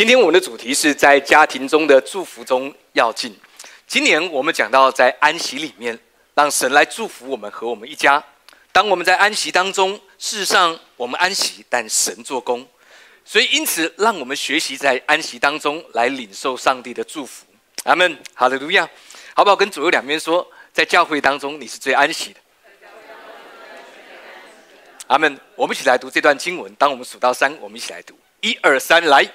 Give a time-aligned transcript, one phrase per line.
[0.00, 3.36] 今天我们的主题是在家庭中的祝福中要进。
[3.86, 5.98] 今年我们讲到在安息里面，
[6.32, 8.24] 让神来祝福我们和我们一家。
[8.72, 12.66] 当我们在安息当中，事实上我们安息，但神做工。
[13.26, 17.44] 所以因此，让我们学习在安息当中来领受上帝的祝福。
[17.84, 18.88] 阿门，哈利路亚。
[19.34, 19.54] 好不好？
[19.54, 22.40] 跟左右两边说，在教会当中你是最安息的。
[25.08, 25.38] 阿门。
[25.56, 26.74] 我们一起来读这段经文。
[26.76, 28.18] 当我们数到三，我们一起来读。
[28.40, 29.30] 一二三，来！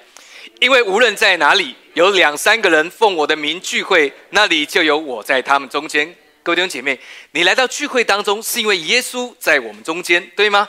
[0.60, 6.14] 因为无论在哪里有两三个人奉我的名聚会，那里就有我在他们中间。
[6.42, 6.98] 各位弟兄姐妹，
[7.32, 10.68] 你来到聚会当中，是因为耶稣在我们中间，对吗？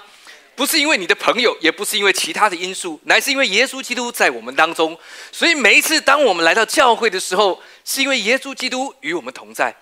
[0.56, 4.98] 不是因为你的朋友，也不是因为其他的因素，乃是因为耶稣基督在我们当中。
[5.32, 9.76] 所以每一次当我们来到教会的时候，是因为耶稣基督与我们同在。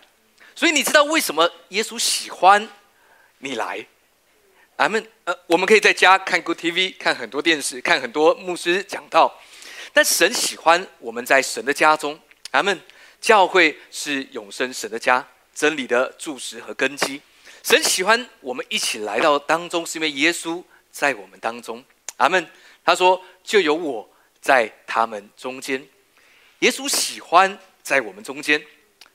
[0.54, 2.68] 所以你知道为什么耶稣喜欢
[3.40, 3.86] 你来？
[4.78, 9.34] 咱们呃，我们可以在家看 Good TV，看很多电视，看很多牧师讲道。
[9.96, 12.20] 但神喜欢我们在神的家中。
[12.52, 12.78] 阿门
[13.22, 17.22] 教会是永生神的家，真理的柱石和根基。
[17.64, 21.82] 神喜欢我们一起来到当中，是因为耶稣在我们当中。
[22.18, 22.46] 阿门。
[22.84, 24.08] 他说：“就有我
[24.42, 25.88] 在他们中间。”
[26.60, 28.62] 耶稣喜欢在我们中间，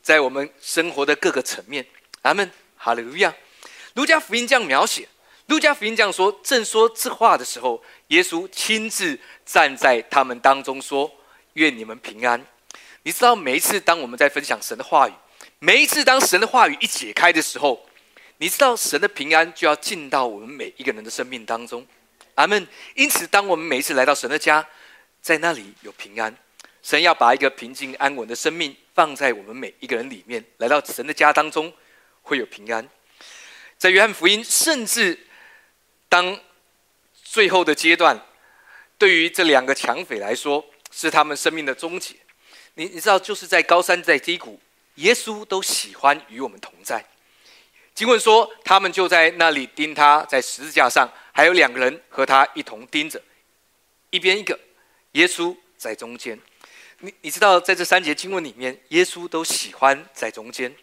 [0.03, 1.85] 在我们生活的各个层面。
[2.23, 2.51] 阿门。
[2.79, 3.35] 哈利路亚。
[3.93, 5.07] 路加福音这样描写。
[5.47, 11.11] 路加福音这样说：正说这话的时候，耶稣亲自站在他们当中，说
[11.55, 12.45] ：“愿你们平安。”
[13.03, 15.13] 你知道，每一次当我们在分享神的话语，
[15.61, 17.87] 每一次当神的话语一解开的时候，
[18.39, 21.87] 你知道神的平安就要进到我们每一个人的生命当中。
[22.35, 22.67] 阿门。
[22.95, 24.67] 因此，当我们每一次来到神的家，
[25.23, 26.37] 在那里有平安。
[26.83, 30.45] 神要把一个平静安稳的生命放在我们每一个人里面。
[30.57, 31.73] 来到神的家当中，
[32.23, 32.89] 会有平安。
[33.79, 35.27] 在约翰福音，甚至。
[36.09, 36.41] 当
[37.31, 38.21] 最后的阶段，
[38.99, 42.17] 对于这两个强匪来说，是他们生命的终结。
[42.75, 44.59] 你你知道，就是在高山在低谷，
[44.97, 47.05] 耶稣都喜欢与我们同在。
[47.95, 53.23] 经文说，他们就在那里盯他，在十字架上，还有两个人和他一同盯着，
[54.11, 54.59] 一边一个，
[55.13, 56.37] 耶稣在中间。
[56.99, 60.75] 你你知道，在这三节经文里面，耶稣都喜欢在中间，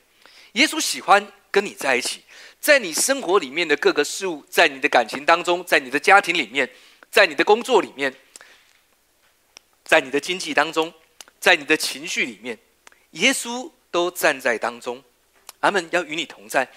[0.53, 2.23] 耶稣喜欢跟你在一起。
[2.59, 6.69] 在你生活里面的各个事物，在你的感情当中，在你的家庭里面，
[7.09, 8.13] 在你的工作里面，
[9.85, 10.93] 在你的经济当中，
[11.39, 12.57] 在你的情绪里面，
[13.11, 15.01] 耶稣都站在当中。
[15.61, 16.67] 阿门，要与你同在。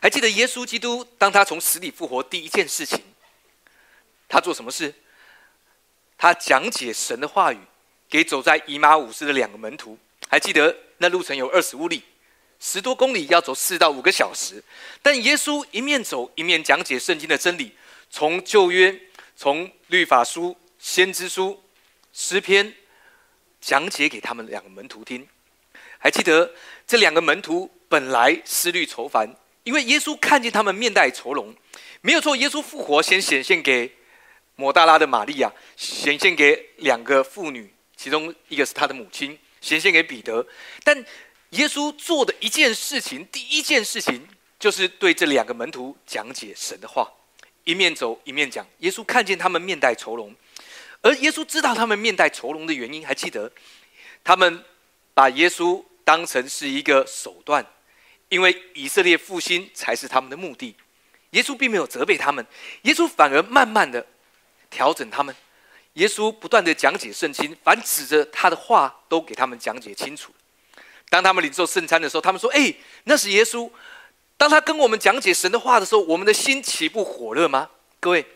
[0.00, 3.02] 还记得耶稣基督当他从死里复活第一件事情，
[4.28, 4.94] 他做什么事？
[6.16, 7.58] 他讲解神的话语
[8.08, 9.98] 给走在以马五斯的两个门徒。
[10.28, 12.02] 还记得那路程有二十五里。
[12.66, 14.64] 十多公里要走四到五个小时，
[15.02, 17.70] 但耶稣一面走一面讲解圣经的真理，
[18.08, 18.98] 从旧约、
[19.36, 21.62] 从律法书、先知书、
[22.14, 22.72] 诗篇
[23.60, 25.28] 讲解给他们两个门徒听。
[25.98, 26.50] 还记得
[26.86, 29.28] 这两个门徒本来思虑愁烦，
[29.64, 31.54] 因为耶稣看见他们面带愁容，
[32.00, 32.34] 没有错。
[32.34, 33.94] 耶稣复活先显现给
[34.56, 40.46] 抹大拉的玛利亚，显现给两个妇女，其中一个是他的母亲，显现给彼得，
[40.82, 41.04] 但。
[41.54, 44.26] 耶稣做的一件事情，第一件事情
[44.58, 47.08] 就是对这两个门徒讲解神的话，
[47.62, 48.66] 一面走一面讲。
[48.78, 50.34] 耶稣看见他们面带愁容，
[51.00, 53.50] 而耶稣知道他们面带愁容的原因，还记得
[54.24, 54.64] 他们
[55.12, 57.64] 把耶稣当成是一个手段，
[58.28, 60.74] 因为以色列复兴才是他们的目的。
[61.30, 62.44] 耶稣并没有责备他们，
[62.82, 64.04] 耶稣反而慢慢的
[64.70, 65.34] 调整他们。
[65.94, 70.32] 耶稣不断的讲解圣经，凡指着他的话都给他们讲解清楚。
[71.08, 73.70] 当他们领受圣餐的时候，他们说：“哎，那是耶稣。”
[74.36, 77.70] 当他跟我们讲解神的话的时候，我们的心岂不火热吗？
[78.00, 78.26] 各位，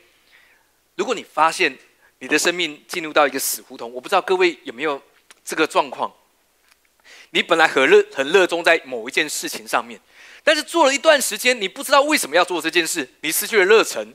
[0.94, 1.76] 如果你发现
[2.20, 5.02] 你的生命进入到一个死胡同，我不知道各位有没有
[5.44, 6.12] 这个状况。
[7.30, 10.00] 你本来很热、很热衷在某一件事情上面，
[10.44, 14.14] 但是做了一段时间，你不知道为什么要做这件事，你失去了热忱。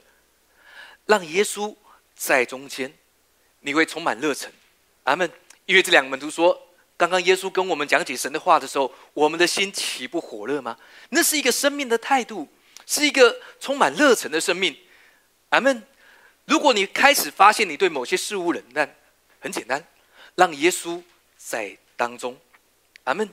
[1.06, 1.76] 让耶稣
[2.16, 2.94] 在中间，
[3.60, 4.50] 你会充满热忱。
[5.04, 5.30] 阿门。
[5.66, 6.70] 因为这两个门徒说。
[7.04, 10.78] 刚刚耶稣跟我们讲解神的话的时候，我们的心岂不火热吗？
[11.10, 12.48] 那是一个生命的态度，
[12.86, 14.74] 是一个充满热忱的生命。
[15.50, 15.84] 阿门。
[16.46, 18.96] 如果你开始发现你对某些事物冷淡，
[19.42, 19.86] 很简单，
[20.36, 21.04] 让耶稣
[21.36, 22.38] 在当中。
[23.04, 23.30] 阿门。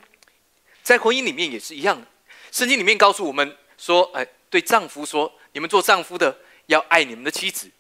[0.83, 2.05] 在婚姻里面也是一样，
[2.51, 6.37] 圣经里面告诉我们说：“哎，对丈夫说，你们做丈夫的
[6.67, 7.71] 要爱你们的妻子，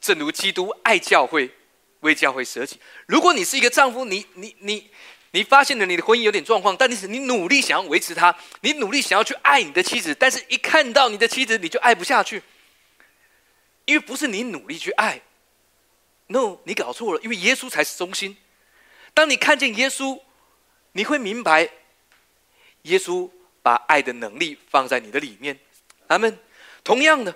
[0.00, 1.50] 正如基督爱教会，
[1.98, 4.88] 为教会舍己。”如果你是一个丈夫，你你你。
[5.32, 12.42] 你发现了你的婚姻有点状况，但你是你努力想要维持它，你努力想要去爱你的妻子，但是一看到你的妻子，你就爱不下去，
[13.86, 15.22] 因为不是你努力去爱
[16.26, 18.36] ，no，你搞错了，因为耶稣才是中心，
[19.14, 20.20] 当你看见耶稣，
[20.92, 21.68] 你会明白，
[22.82, 23.30] 耶稣
[23.62, 25.58] 把爱的能力放在你的里面。
[26.08, 26.38] 阿门。
[26.84, 27.34] 同样的，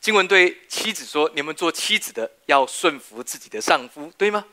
[0.00, 4.44] 经文对妻子说：“你们做妻子的要顺服自己的丈夫，对吗？”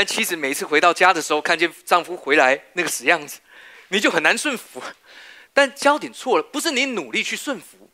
[0.00, 3.38] 但妻子每次回到家的时候，看见丈夫回来那个死样子，
[3.88, 4.82] 你就很难顺服。
[5.52, 7.90] 但焦点错了，不是你努力去顺服，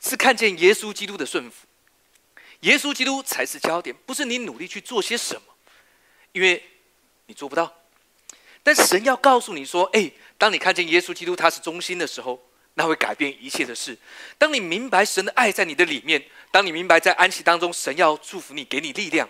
[0.00, 1.66] 是看见耶稣基督的顺服。
[2.60, 5.42] 耶稣基督才是焦点，不是你努力去做些什么，
[6.32, 6.64] 因为
[7.26, 7.70] 你做不到。
[8.62, 13.94] 但神要告诉你说：“哎，当你看见耶稣基督他是中心的时候，那会改变一切的事。
[14.38, 19.28] 当你明白神的爱在你的里面，当你明白在安息当中，神要祝福你，给你力量。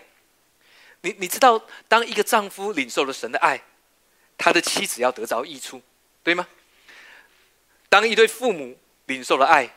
[1.01, 3.61] 你你知道，当一个丈夫领受了神的爱，
[4.37, 5.81] 他的妻子要得着益处，
[6.23, 6.47] 对吗？
[7.89, 8.77] 当一对父母
[9.07, 9.69] 领受了爱，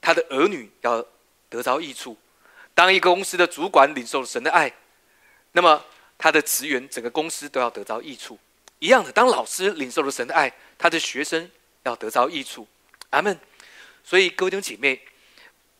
[0.00, 1.04] 他的儿女要
[1.48, 2.16] 得着益处。”
[2.74, 4.72] 当一个公司的主管领受了神的爱，
[5.52, 5.84] 那么
[6.16, 8.38] 他的职员整个公司都要得到益处。
[8.78, 11.50] 一样的，当老师领受了神的爱，他的学生
[11.82, 12.66] 要得着益处。
[13.10, 13.38] 阿门。
[14.02, 15.00] 所以各位弟兄姐妹，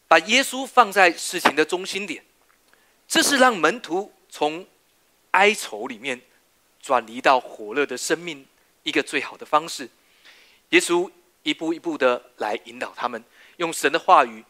[0.07, 2.23] 把耶稣放在事情的中心点，
[3.09, 4.67] 这是让门徒从
[5.33, 6.19] 哀愁里面
[6.81, 8.47] 转移到火热的生命
[8.85, 9.87] 一个最好的方式。
[10.71, 11.11] 耶稣
[11.43, 13.23] 一步一步的来引导他们，
[13.59, 14.43] 用神的话语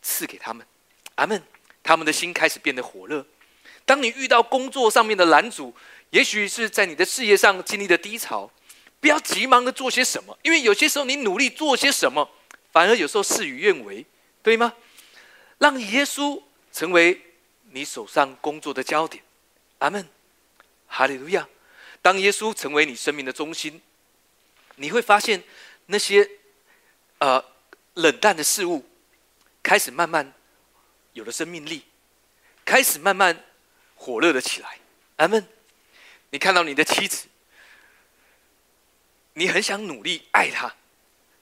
[0.00, 0.64] 赐给他们。
[1.16, 1.42] 阿门。
[1.82, 3.24] 他们的心开始变得火热。
[3.84, 5.72] 当你遇到工作上面的拦阻，
[6.10, 8.50] 也许是在你的事业上经历的低潮，
[8.98, 12.28] 不要急忙的做些什么，因为有些时候你努力做些什么，
[12.72, 14.04] 反而有时候事与愿违，
[14.42, 14.72] 对吗？
[15.58, 17.22] 让耶稣成为
[17.70, 19.22] 你手上工作的焦点。
[19.78, 20.08] 阿门，
[20.86, 21.48] 哈利路亚。
[22.02, 23.80] 当耶稣成为你生命的中心，
[24.76, 25.42] 你会发现
[25.86, 26.28] 那些
[27.18, 27.44] 呃
[27.94, 28.84] 冷淡的事物
[29.62, 30.32] 开始慢慢。
[31.12, 31.82] 有了生命力，
[32.62, 33.42] 开始慢慢
[33.94, 34.78] 火热了起来。
[35.16, 35.48] 阿门。
[36.28, 37.26] 你看到你的妻子，
[39.32, 40.74] 你很想努力爱她，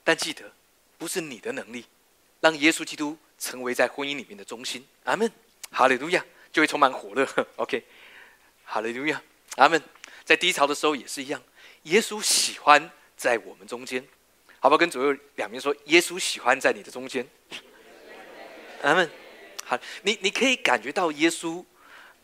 [0.01, 0.49] 但记得
[0.97, 1.85] 不是你的能力，
[2.39, 4.87] 让耶稣基督成为在婚姻里面的中心。
[5.03, 5.29] 阿门。
[5.71, 7.27] 哈利路亚，就会充满火热。
[7.57, 7.83] OK，
[8.63, 9.21] 哈利路亚，
[9.55, 9.81] 阿门。
[10.23, 11.39] 在低潮的时候也是一样，
[11.83, 14.03] 耶稣喜欢在我们中间，
[14.59, 14.77] 好不好？
[14.77, 17.23] 跟左右两边说，耶稣喜欢在你的中间。
[18.81, 19.07] 阿门。
[19.63, 21.63] 好，你你可以感觉到耶稣，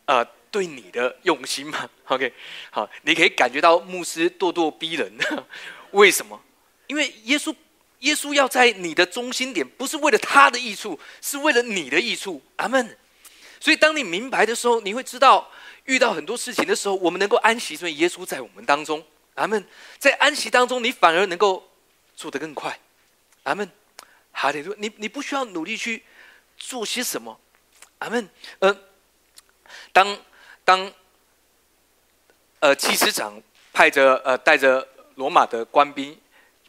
[0.06, 1.88] 呃，对你的用心吗？
[2.06, 2.32] OK，
[2.70, 5.12] 好，你可以感觉到牧师咄咄逼人，
[5.92, 6.42] 为什么？
[6.88, 7.54] 因为耶稣，
[8.00, 12.42] 耶稣要在你的中心点，不是为了他的益处，是为了你的益处。
[12.56, 12.98] 阿门。
[13.62, 15.48] 所以，当你明白的时候，你会知道，
[15.84, 19.00] 遇到很多事情的时候，我们能够安息，因为耶稣在我们当中。
[19.34, 19.64] 阿门。
[20.00, 21.62] 在安息当中，你反而能够
[22.16, 22.76] 做得更快。
[23.44, 23.70] 阿门。
[24.32, 26.02] 哈利路，你你不需要努力去。
[26.58, 27.38] 做些什么？
[27.98, 28.28] 阿门。
[28.58, 28.76] 呃，
[29.92, 30.18] 当
[30.64, 30.92] 当
[32.58, 33.40] 呃，祭司长
[33.72, 34.84] 派着呃带着
[35.14, 36.20] 罗马的官兵，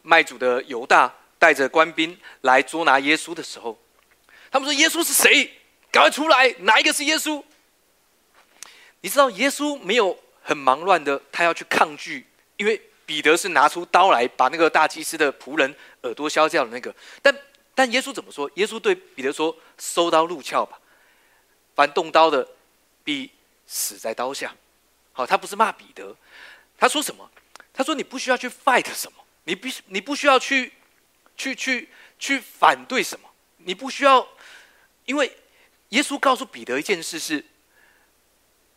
[0.02, 3.76] 卖主的犹大带着官兵来捉拿耶稣的时候，
[4.52, 5.50] 他们说：“耶稣是谁？
[5.94, 6.52] 赶快出来！
[6.58, 7.40] 哪一个是耶稣？”
[9.02, 12.26] 你知道耶稣没有很忙乱的，他要去抗拒，
[12.56, 16.92] 因为彼得是拿出刀来把那个大祭司的仆人耳朵削掉的那个，
[17.22, 17.32] 但。
[17.76, 18.48] 但耶稣怎么说？
[18.54, 20.78] 耶稣对彼得说：“收刀入鞘吧，
[21.74, 22.48] 凡动刀的，
[23.02, 23.28] 必
[23.66, 24.54] 死在刀下。”
[25.12, 26.16] 好，他不是骂彼得，
[26.78, 27.28] 他说什么？
[27.72, 30.72] 他说：“你不需要去 fight 什么，你必你不需要去
[31.36, 34.24] 去去去反对什么，你不需要，
[35.06, 35.36] 因为
[35.94, 37.44] 耶稣告诉彼得一件事是：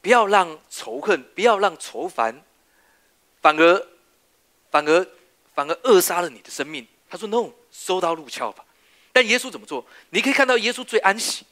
[0.01, 2.43] 不要让仇恨，不要让仇烦，
[3.41, 3.87] 反而
[4.69, 5.07] 反而
[5.55, 8.63] 反而扼杀了你的生命。”他说：“No，收刀入鞘吧。”
[9.11, 9.83] 但耶稣怎么做？
[10.11, 11.43] 你可以看到耶稣最安息。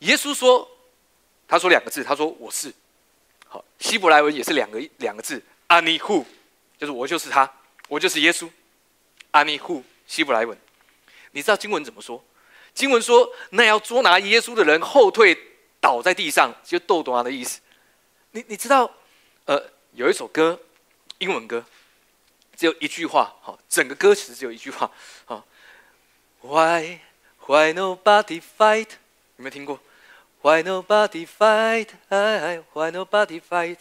[0.00, 0.70] 耶稣说
[1.48, 2.72] ：“他说两个字，他说我是。”
[3.50, 6.24] 好，希伯来文也是两个两个字，阿尼户，
[6.78, 7.52] 就是我就是他，
[7.88, 8.48] 我就是耶稣。
[9.32, 10.56] 阿尼户，希伯来文，
[11.32, 12.22] 你知道经文怎么说？
[12.78, 15.36] 经文说，那要捉拿耶稣的人后退，
[15.80, 17.60] 倒在地上，就豆多的意思。
[18.30, 18.88] 你你知道，
[19.46, 19.60] 呃，
[19.94, 20.60] 有一首歌，
[21.18, 21.64] 英文歌，
[22.54, 24.88] 只有一句话，好，整个歌词只有一句话，
[25.24, 25.44] 好。
[26.40, 27.00] Why,
[27.48, 28.90] why nobody fight？
[29.38, 29.80] 有没有听过
[30.42, 31.88] ？Why nobody fight?
[32.10, 33.78] 哎 Why nobody fight？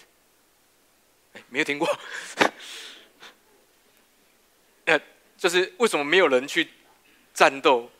[1.33, 1.87] 哎，没有听过。
[4.85, 4.99] 呃，
[5.37, 6.67] 就是为什么没有人去
[7.35, 7.91] 战斗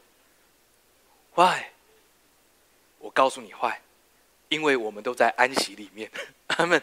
[1.38, 1.65] ？Why？
[2.98, 3.75] 我告诉你，Why？
[4.50, 6.12] 因为我们都在安息里面。
[6.48, 6.82] 阿门。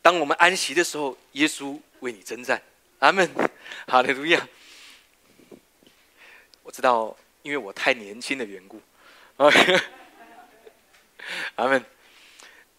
[0.00, 2.62] 当我们安息的时候，耶稣为你征战。
[3.00, 3.28] 阿门。
[3.88, 4.48] 哈利路亚。
[6.62, 8.80] 我知道，因为我太年轻的缘故。
[11.56, 11.84] 阿门。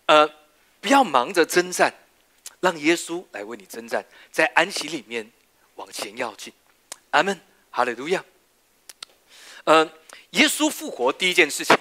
[0.06, 0.26] 呃，
[0.80, 1.94] 不要忙着征战，
[2.62, 5.30] 让耶稣来为你征战，在安息里面
[5.76, 6.54] 往前要进。
[7.10, 7.38] 阿门，
[7.72, 8.24] 哈利路亚。
[9.66, 9.90] 呃，
[10.34, 11.78] 耶稣复活第一件事情，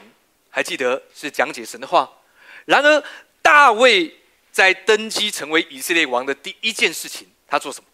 [0.49, 2.11] 还记得是讲解神的话。
[2.65, 3.05] 然而，
[3.41, 4.15] 大卫
[4.51, 7.89] 在登基成为以色列王的第一件事情，他做什么？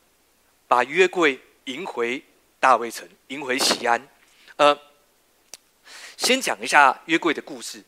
[0.67, 2.23] 把约柜迎回
[2.61, 4.07] 大卫城，迎回西安。
[4.57, 4.79] 呃，
[6.17, 7.83] 先讲一下约柜的故事。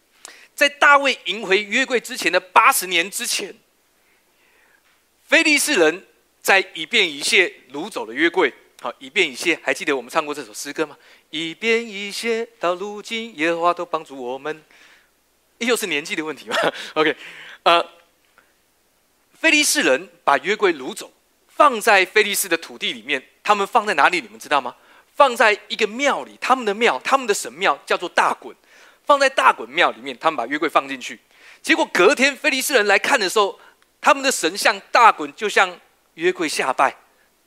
[0.54, 3.54] 在大卫迎回约柜之前的八十年之前，
[5.26, 6.06] 菲利士人
[6.40, 8.54] 在以便以谢掳走了约柜。
[8.82, 10.96] 好，以便以谢，还记得我们唱过这首诗歌吗？
[11.28, 14.64] 以便以谢，到如今耶和华都帮助我们。
[15.58, 16.56] 又是年纪的问题吗？
[16.94, 17.14] OK，
[17.64, 17.86] 呃，
[19.34, 21.12] 菲利士人把约柜掳走，
[21.46, 23.22] 放在菲利士的土地里面。
[23.42, 24.22] 他们放在哪里？
[24.22, 24.74] 你们知道吗？
[25.14, 28.54] 放在一个庙里，他们的庙，他们的神庙叫做大衮。
[29.04, 31.20] 放在大衮庙里面，他们把约柜放进去。
[31.60, 33.60] 结果隔天，菲利士人来看的时候，
[34.00, 35.78] 他们的神像大衮就像
[36.14, 36.96] 约柜下拜，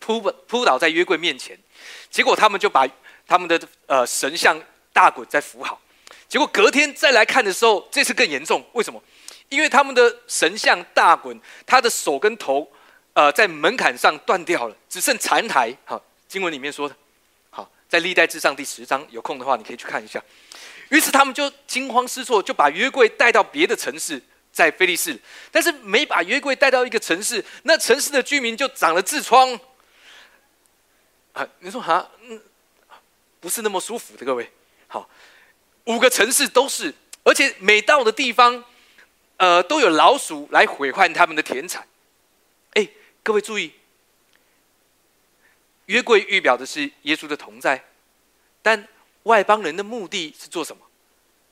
[0.05, 1.57] 扑扑倒在约柜面前。
[2.09, 2.85] 结果他们就把
[3.25, 5.79] 他们的呃神像大衮再扶好。
[6.27, 8.65] 结果隔天再来看的时候，这次更严重。
[8.73, 9.01] 为什么？
[9.49, 12.67] 因为他们的神像大衮，他的手跟头，
[13.13, 15.75] 呃，在门槛上断掉了，只剩残骸。
[15.85, 16.95] 好，经文里面说的，
[17.49, 20.21] 好，在历代至上第十章，有空的话你可以去看一下。
[20.89, 25.19] 于是他们就惊慌失措，就把约柜带到别的城市，在菲利士。
[25.51, 29.59] 但是没把约柜带到一个城市，那城市的居民就长了痔疮。
[31.33, 32.41] 啊，你说哈，嗯，
[33.39, 34.51] 不是那么舒服的，各位。
[34.87, 35.09] 好。
[35.85, 38.63] 五个城市都是，而且每到的地方，
[39.35, 41.85] 呃，都有老鼠来毁坏他们的田产。
[42.75, 42.87] 哎，
[43.21, 43.73] 各位注意，
[45.87, 47.83] 约柜预表的是耶稣的同在，
[48.61, 48.87] 但
[49.23, 50.85] 外邦人的目的是做什么？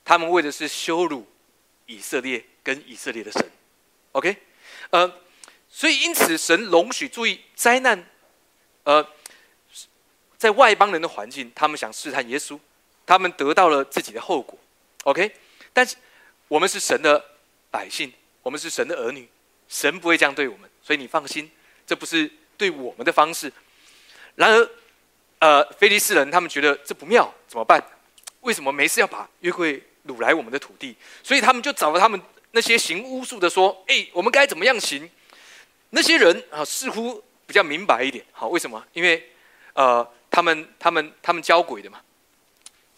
[0.06, 1.28] 他们为的是羞辱
[1.86, 3.52] 以色列跟以色列的神。
[4.14, 4.38] OK，
[4.92, 5.14] 呃，
[5.68, 8.08] 所以因此神容许注意灾难，
[8.84, 9.06] 呃，
[10.42, 12.58] 在外邦人的环境，他们想试探耶稣。
[13.06, 14.58] 他们得到了自己的后果
[15.04, 15.32] ，OK，
[15.72, 15.96] 但是
[16.48, 17.24] 我们是神的
[17.70, 19.30] 百姓，我们是神的儿女，
[19.70, 21.52] 神不会这样对我们，所以你放心，
[21.86, 23.54] 这不是对我们的方式。
[24.34, 24.70] 然而，
[25.38, 27.80] 呃，菲利斯人他们觉得这不妙，怎么办？
[28.40, 30.96] 为什么没事要把约柜掳来我们的土地？
[31.22, 32.20] 所以他们就找了他们
[32.50, 35.08] 那些行巫术的说：“哎，我们该怎么样行？”
[35.92, 38.26] 那些人啊，似乎比较明白一点。
[38.32, 38.84] 好，为什么？
[38.94, 39.32] 因为
[39.74, 42.02] 呃，他们他们他们教鬼的嘛。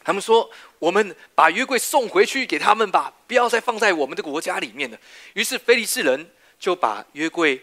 [0.05, 4.97] 他们说：“我们把约柜送回去给他们吧，不要再放在我们的国家里面了。”
[5.33, 7.61] 于是菲利士人就把约柜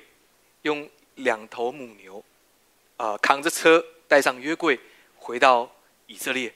[0.62, 2.24] 用两头母牛，
[2.96, 4.80] 啊，扛着车带上约柜
[5.16, 5.70] 回到
[6.06, 6.50] 以色列。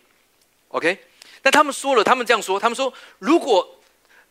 [0.68, 0.98] OK，
[1.42, 3.78] 但他们说了，他们这样说：“他们说，如果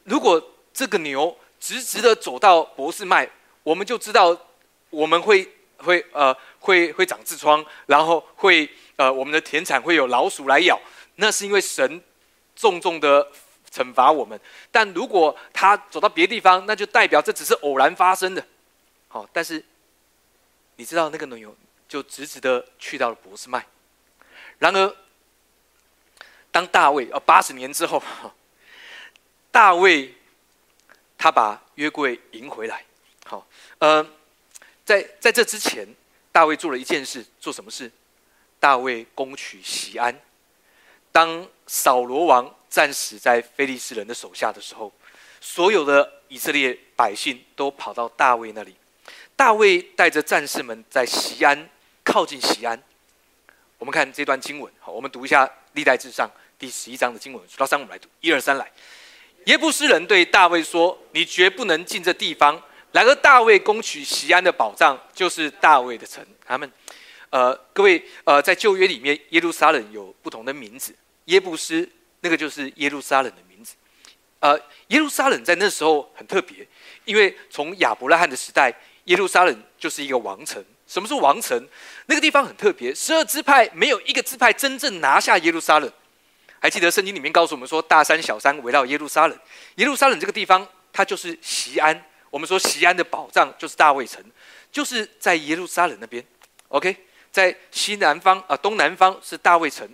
[0.06, 3.30] 如果这个牛直直的走到博士麦，
[3.62, 4.36] 我们就知道
[4.90, 5.48] 我们会
[5.84, 10.80] 会呃会会长痔疮，然后会呃我们的田产会有老鼠来咬。”
[11.18, 12.02] 那是因为神
[12.56, 13.32] 重重的
[13.72, 14.40] 惩罚我们，
[14.72, 18.44] 但如果他走到别的地方，那就代表这只是偶然发生的。
[19.08, 19.64] 好，但是
[20.78, 21.56] 你知道那个牛
[21.88, 23.64] 就直直的去到了博斯麦。
[24.58, 24.96] 然而，
[26.52, 28.02] 当大卫呃八十年之后，
[29.52, 30.16] 大卫
[31.16, 32.84] 他把约柜迎回来。
[33.26, 33.46] 好，
[33.78, 34.04] 呃，
[34.86, 35.88] 在在这之前，
[36.32, 37.92] 大卫做了一件事，做什么事？
[38.60, 40.14] 大卫攻取西安。
[41.12, 44.92] 当扫罗王战死在非利士人的手下的时候，
[45.40, 48.76] 所有的以色列百姓都跑到大卫那里。
[49.36, 51.70] 大卫带着战士们在西安
[52.04, 52.82] 靠近西安。
[53.78, 58.10] 我们看这段经文，好，我们读一下《历代至上》第十一章的经文，数到三，我们来读。
[58.22, 58.72] 一二三，来。
[59.46, 62.62] 耶布斯人对大卫说：“你绝不能进这地方。”
[62.94, 66.24] 然而大卫攻取西安的宝藏，就是大卫的城。
[66.46, 66.72] 他们，
[67.32, 70.96] 呃，各位，呃，在旧约里面，耶路撒冷有不同的名字。
[71.26, 71.90] 耶布斯，
[72.22, 73.74] 那个就是耶路撒冷的名字。
[74.40, 74.56] 呃，
[74.90, 76.68] 耶路撒冷在那时候很特别，
[77.06, 78.72] 因为从亚伯拉罕的时代，
[79.06, 80.64] 耶路撒冷就是一个王城。
[80.86, 81.68] 什么是王城？
[82.06, 85.92] 那个地方很特别，十二支派没有一个支派真正拿下耶路撒冷。
[86.60, 89.40] 还记得圣经里面告诉我们说，大山小山围绕耶路撒冷。
[89.76, 92.06] 耶路撒冷这个地方，它就是西安。
[92.34, 94.20] 我们说西安的宝藏就是大卫城，
[94.72, 96.26] 就是在耶路撒冷那边。
[96.70, 96.98] OK，
[97.32, 99.88] 在西南方啊，东南方是大卫城。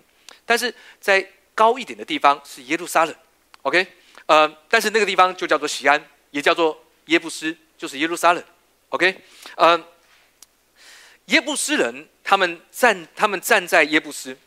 [0.46, 3.13] 但是在高一点的地方是耶路撒冷
[3.63, 3.86] ，OK，
[4.25, 8.41] 呃，但是那个地方就叫做西安，也叫做耶布斯，就是耶路撒冷
[8.88, 9.22] ，OK，
[9.58, 9.77] 呃，
[11.25, 14.38] 耶布斯人他们站，他们站在耶布斯，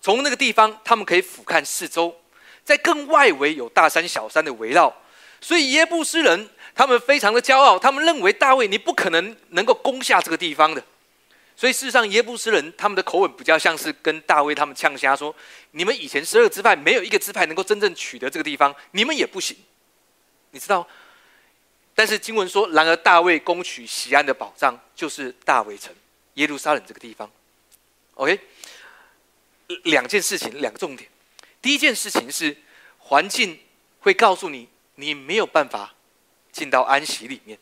[0.00, 2.20] 从那个地方他们可以俯瞰四周，
[2.64, 4.92] 在更外围有大山小山的围绕，
[5.40, 10.82] 所以耶布斯人他们非常的骄傲，他们认为大卫你不可能能够攻下这个地方的。
[11.56, 15.34] 所以事实上，耶布斯人他们的口吻比较像是跟大卫他们呛瞎说
[15.72, 19.56] ：“你们以前十二支派没有一个支派能够真正取得这个地方，你们也不行。”
[20.52, 20.86] 你知道？
[21.94, 25.94] 但是经文说：“然而大卫攻取西安的宝藏，就是大卫城
[26.34, 27.30] 耶路撒冷这个地方。”
[28.16, 28.38] OK，
[29.84, 31.08] 两件事情，两个重点。
[31.62, 32.54] 第一件事情是
[32.98, 33.58] 环境
[34.00, 35.94] 会告诉你，你没有办法
[36.52, 37.58] 进到安息里面。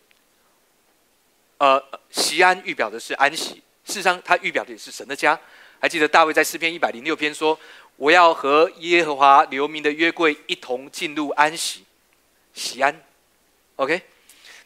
[1.59, 3.63] 呃，西安预表的是安息。
[3.85, 5.39] 事实上，它预表的也是神的家。
[5.79, 7.59] 还记得大卫在诗篇一百零六篇说
[7.97, 11.85] ：“我要和耶和华留名的约柜一同进入安息，
[12.55, 13.05] 席安。”
[13.77, 14.01] OK，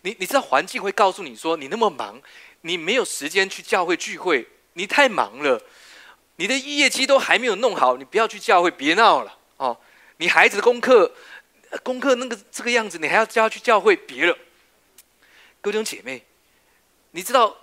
[0.03, 2.21] 你你知道环境会告诉你说：“你那么忙，
[2.61, 5.61] 你没有时间去教会聚会，你太忙了，
[6.37, 9.77] 你的业绩都还没有弄好，你不要去教会，别闹了哦。
[10.19, 11.13] 你孩子的功课，
[11.83, 14.37] 功课那个这个样子，你还要叫去教会，别了。”
[15.61, 16.25] 各位弟兄姐妹，
[17.13, 17.57] 你知道？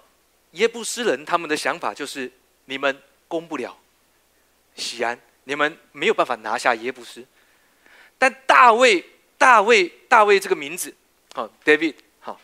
[0.51, 2.31] 耶布斯人他们的想法就是：
[2.63, 3.77] 你们攻不了
[4.74, 7.25] 西安，你们没有办法拿下耶布斯。
[8.17, 9.05] 但大卫，
[9.38, 10.95] 大卫，大卫这个名字，
[11.33, 12.39] 好，David，好，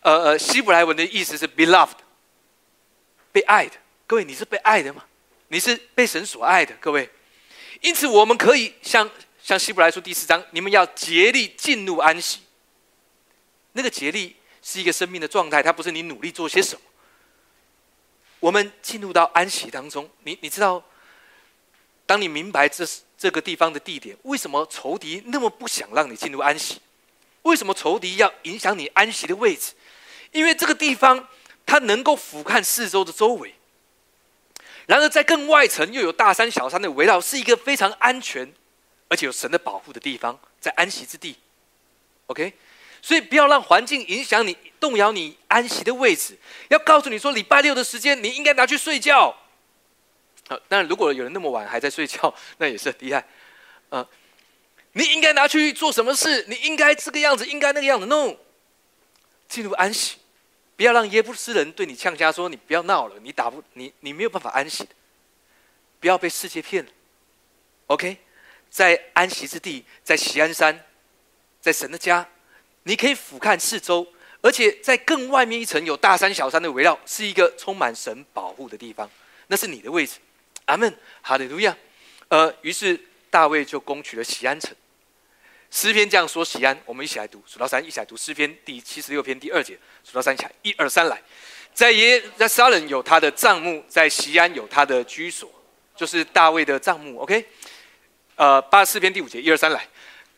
[0.00, 1.96] 呃呃，希伯来文的意思是 beloved，
[3.32, 3.76] 被爱的。
[4.06, 5.06] 各位，你是被爱的吗？
[5.48, 7.08] 你是被神所爱的，各位。
[7.80, 9.10] 因此，我们可以像
[9.46, 12.40] 像希伯来书第四章，你们要竭力进入安息。
[13.74, 16.80] 那个竭力是一个生命的状态，它不是你努力做些什么。
[18.40, 20.82] 我们进入到安息当中，你你知道，
[22.06, 26.80] 当你明白这是这个地方的地点，为什么仇敌那么不想让你进入安息？
[27.42, 29.74] 为什么仇敌要影响你安息的位置？
[30.32, 31.28] 因为这个地方
[31.64, 33.54] 它能够俯瞰四周的周围，
[34.86, 38.52] 然而在更外层又有大山小山的围绕，是一个非常安全
[39.08, 41.36] 而且有神的保护的地方，在安息之地。
[42.26, 42.52] OK。
[43.02, 46.36] 所以不要让环境影响你，动摇你安息的位置。
[46.68, 49.32] 要告诉你说，礼拜六的时间你应该拿去睡觉。
[50.48, 53.24] 好，当然如果有人那么晚还在睡觉， 那也是很厉害。
[53.90, 54.04] 啊，
[54.94, 56.46] 你应该拿去做什么事？
[56.48, 58.06] 你应该这个样子，应该那个样子。
[58.06, 58.34] No，
[59.46, 60.16] 进入安息，
[60.74, 64.90] 不要让耶布斯人对你呛家说你不要闹了，你打不你你没有办法安息的。
[66.00, 66.90] 不要被世界骗了。
[67.86, 68.16] OK，
[68.70, 70.84] 在安息之地，在喜安山，
[71.60, 72.26] 在神的家。
[72.84, 74.06] 你可以俯瞰四周，
[74.40, 79.10] 而且在更外面一层有大山小山的围绕，是一个充满神保护的地方。
[79.48, 80.18] 那是你的位置。
[80.66, 81.76] 阿门，哈利路亚。
[82.28, 83.00] 呃，于是
[83.30, 84.74] 大卫就攻取了喜安城。
[85.70, 91.20] 诗篇这样说：喜安，我们一起来读，数到三，一起来读诗篇第七十六篇第二节，数到三一起来，一二三来。
[91.74, 95.50] 在耶在撒冷有他的帐幕，在西安有他的居所，
[95.94, 97.18] 就是大卫的帐幕。
[97.20, 97.46] OK，
[98.36, 99.88] 呃，八十四篇第五节，一二三来。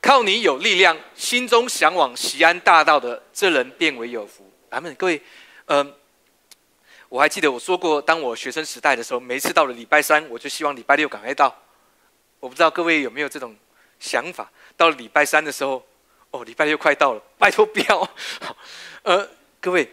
[0.00, 4.48] 靠你有力量，心中向往西安大道的这人变为有福。
[4.70, 4.94] 阿门。
[4.94, 5.20] 各位，
[5.66, 5.92] 嗯，
[7.08, 11.52] 我还记得我说过，当我学生时代的时候，每一次到了礼拜三，我就希望礼拜六赶快到。
[12.38, 13.56] 我不知道各位有没有这种
[13.98, 14.48] 想法？
[14.76, 15.84] 到了礼拜三的时候，
[16.30, 18.08] 哦，礼拜六快到了， 拜托不要。
[19.02, 19.28] 呃，
[19.60, 19.92] 各位，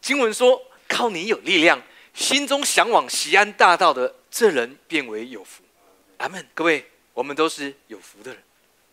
[0.00, 1.78] 经文说，靠你有力量，
[2.14, 5.62] 心中向往西安大道的这人变为有福。
[6.16, 6.48] 阿门。
[6.54, 8.42] 各位，我们都是有福的人。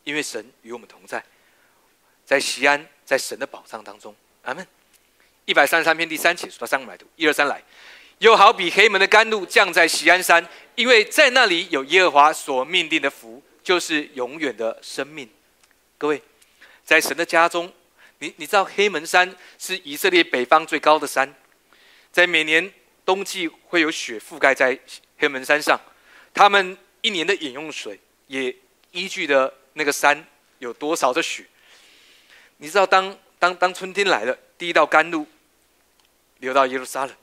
[0.05, 1.23] 因为神与我们同在，
[2.25, 4.65] 在西安，在神的宝藏当中，阿门。
[5.45, 7.61] 一百三十三篇第三节，数到三百读，一二三来。
[8.19, 15.29] 又好比黑门的甘露降在西安山，因为在那里有耶和华所命定的福，就是永远的生命。
[15.97, 16.21] 各位，
[16.83, 17.71] 在神的家中，
[18.19, 21.33] 你你知道黑门山是以色列北方最高的山，
[22.11, 22.71] 在每年
[23.05, 24.77] 冬季会有雪覆盖在
[25.17, 25.79] 黑门山上，
[26.33, 27.99] 他们一年的饮用水
[28.29, 28.55] 也
[28.91, 29.53] 依据的。
[29.73, 30.25] 那个山
[30.57, 31.45] 有多少的雪？
[32.57, 35.25] 你知道，当当当春天来了，第一道甘露
[36.39, 37.15] 流到耶路撒冷，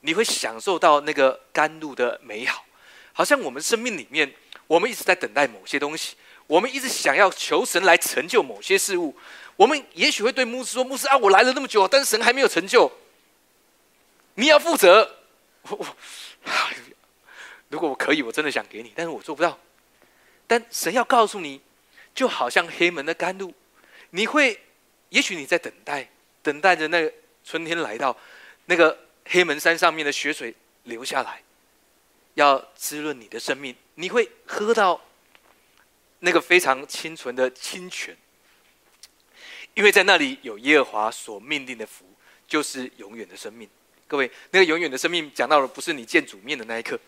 [0.00, 2.64] 你会享受到那个甘露的美好，
[3.12, 4.34] 好像我们生命里面，
[4.66, 6.16] 我们一直在等待某些东西，
[6.48, 9.14] 我们一直想要求神来成就某些事物。
[9.54, 12.90] 我们也许会对牧师说：“牧师啊，我来了那么久，但是神还没有成就，
[14.34, 15.16] 你要负责。”
[15.68, 15.86] 我
[17.68, 19.56] 如果我可以，我真的想给你，但是我做不到。
[20.46, 21.60] 但神要告诉你，
[22.14, 23.52] 就好像黑门的甘露，
[24.10, 24.60] 你会，
[25.08, 26.08] 也许你在等待，
[26.42, 27.12] 等待着那个
[27.44, 28.16] 春天来到，
[28.66, 30.54] 那个黑门山上面的雪水
[30.84, 31.42] 流下来，
[32.34, 35.00] 要滋润你的生命，你会喝到
[36.20, 38.16] 那个非常清纯的清泉，
[39.74, 42.04] 因为在那里有耶和华所命定的福，
[42.46, 43.68] 就是永远的生命。
[44.06, 46.98] 各位，那个永远的生命讲到的不是你见主面的那一刻。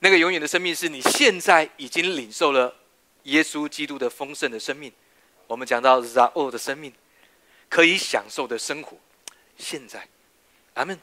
[0.00, 2.74] 那个永远的生命是你现在已经领受了
[3.22, 4.92] 耶稣基督的丰盛的生命，
[5.46, 6.92] 我们讲到是哦的生命，
[7.68, 8.96] 可以享受的生活。
[9.56, 10.06] 现在，
[10.74, 10.98] 阿门。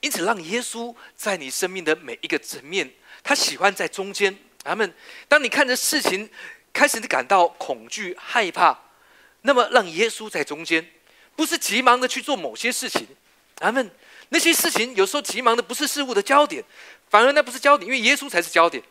[0.00, 4.36] 因此，让耶稣在你生命的每一个层面，他喜欢在中间。
[4.64, 4.94] 阿门。
[5.26, 6.28] 当你看着事情
[6.72, 8.78] 开始感到恐惧、害怕，
[9.40, 10.86] 那么让耶稣在中间，
[11.34, 13.06] 不是急忙的去做某些事情。
[13.60, 13.90] 阿门。
[14.30, 16.64] 那些事情有时候急忙的不是事物的焦点，
[17.08, 18.82] 反而那不是焦点，因为耶稣才是焦点。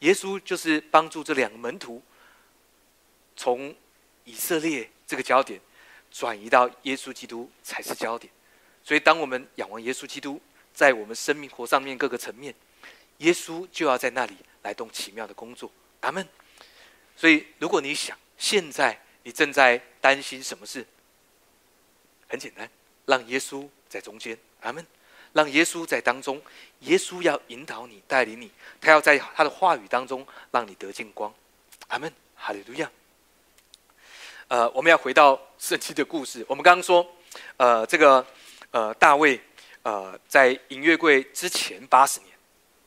[0.00, 2.02] 耶稣就是帮助这两个门徒，
[3.36, 3.74] 从
[4.24, 5.58] 以色列这个焦点
[6.10, 8.30] 转移到耶稣基督才是焦点。
[8.82, 10.38] 所以，当我们仰望耶稣基督，
[10.74, 12.54] 在我们生命活上面各个层面，
[13.18, 15.70] 耶稣就要在那里来动奇妙的工作。
[16.00, 16.28] 阿门。
[17.16, 20.86] 所以，如果你想现在你正在担心什么事，
[22.28, 22.68] 很简单，
[23.06, 24.36] 让耶稣在中间。
[24.64, 24.84] 阿门。
[25.32, 26.42] 让耶稣在当中，
[26.80, 28.50] 耶稣要引导你、带领你，
[28.80, 31.32] 他要在他的话语当中让你得见光。
[31.86, 32.12] 阿门。
[32.34, 32.90] 哈利路亚。
[34.48, 36.44] 呃，我们要回到圣经的故事。
[36.48, 37.08] 我们刚刚说，
[37.56, 38.26] 呃，这个。
[38.70, 39.40] 呃，大卫，
[39.82, 42.36] 呃，在迎约柜之前八十年，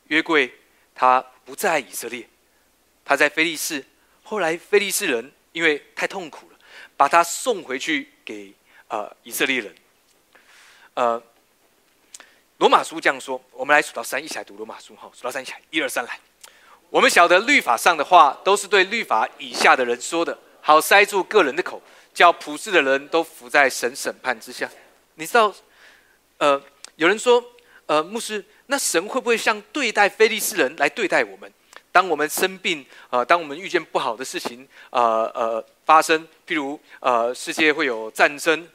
[0.08, 0.54] 约柜
[0.94, 2.28] 他不在以色列，
[3.06, 3.82] 他在菲利士。
[4.22, 6.60] 后来菲利士人因为太痛苦了，
[6.98, 8.54] 把他送回去给
[8.90, 9.74] 呃以色列人。
[10.96, 11.24] 呃，
[12.58, 16.20] 罗马书这样说，我们来数到三，一起来读罗马书哈，数到三一起来，一二三来。
[16.90, 21.80] 我们晓得律法上的话，都是对律法以下的人说的，好塞住个人的口，
[22.16, 24.68] 叫普世的人都伏在神审判之下。
[25.16, 25.54] 你知道？
[26.40, 26.60] 呃，
[26.96, 27.44] 有人说，
[27.86, 31.52] 呃，牧师，那神会不会像对待非利士人来对待我们？
[31.92, 38.68] 当我们生病，呃，当我们遇见不好的事情，呃呃发生，譬如呃世界会有战争，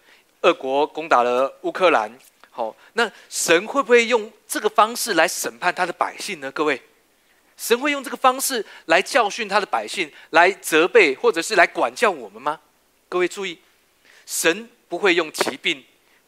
[0.42, 2.16] 俄国攻打了乌克兰，
[2.52, 6.52] 好，那神会不会用这个方式来审判他的百姓呢？
[6.52, 6.80] 各位，
[7.56, 12.60] 神会用这个方式来教训他的百姓，来责备或者是来管教我们吗？
[13.08, 13.58] 各位注意，
[14.24, 15.84] 神不会用疾病，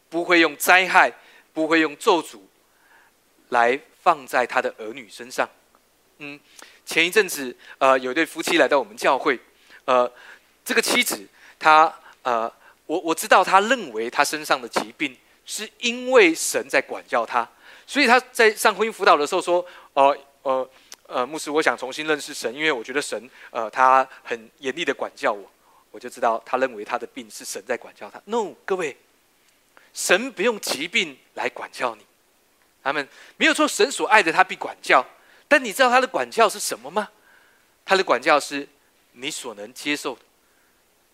[0.08, 1.12] 不会用灾害。
[1.54, 2.40] 不会用咒诅
[3.50, 5.48] 来放在他的儿女身上。
[6.18, 6.40] 嗯，
[6.84, 9.38] 前一阵子，呃，有一对夫妻来到我们教会，
[9.84, 10.12] 呃，
[10.64, 11.24] 这个妻子，
[11.56, 12.52] 她，呃，
[12.86, 17.48] 我我知道，她认为她身上的疾病是因为神在管教他，
[17.86, 20.70] 所以他在上婚姻辅导的时候说，呃，呃，
[21.06, 25.50] 呃，牧师，我想重新认识神，因为我觉得神，呃，他很严厉的管教我，
[25.90, 28.20] 我就知道他认为他的病是神在管教他。
[28.24, 28.96] No，各位。
[29.96, 32.04] 神不用疾病来管教你，
[32.82, 33.68] 他们没有说。
[33.68, 35.06] 神所爱的他必管教，
[35.46, 37.08] 但你知道他的管教是什么吗？
[37.84, 38.68] 他的管教是
[39.12, 40.22] 你所能接受的。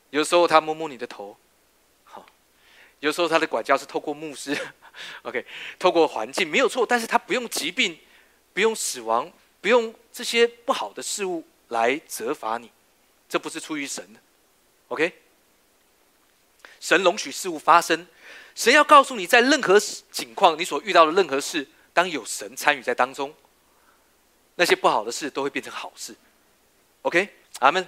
[0.08, 1.36] 有时候他摸摸你的头，
[3.00, 4.56] 有时候他的管教是透过牧师，
[5.22, 5.44] OK，
[5.78, 6.86] 透过环境没有错。
[6.86, 7.98] 但是他不用疾病，
[8.52, 12.70] 不用死亡，不用这些不好的事物来责罚你，
[13.28, 14.20] 这不是出于神的
[14.88, 15.12] ，OK。
[16.78, 18.06] 神容许事物发生。
[18.54, 23.34] 神要告诉你，在任何情况，你所遇到的任何事，当有神参与在当中，
[24.56, 26.14] 那些不好的事都会变成好事。
[27.02, 27.28] OK，
[27.60, 27.86] 阿门。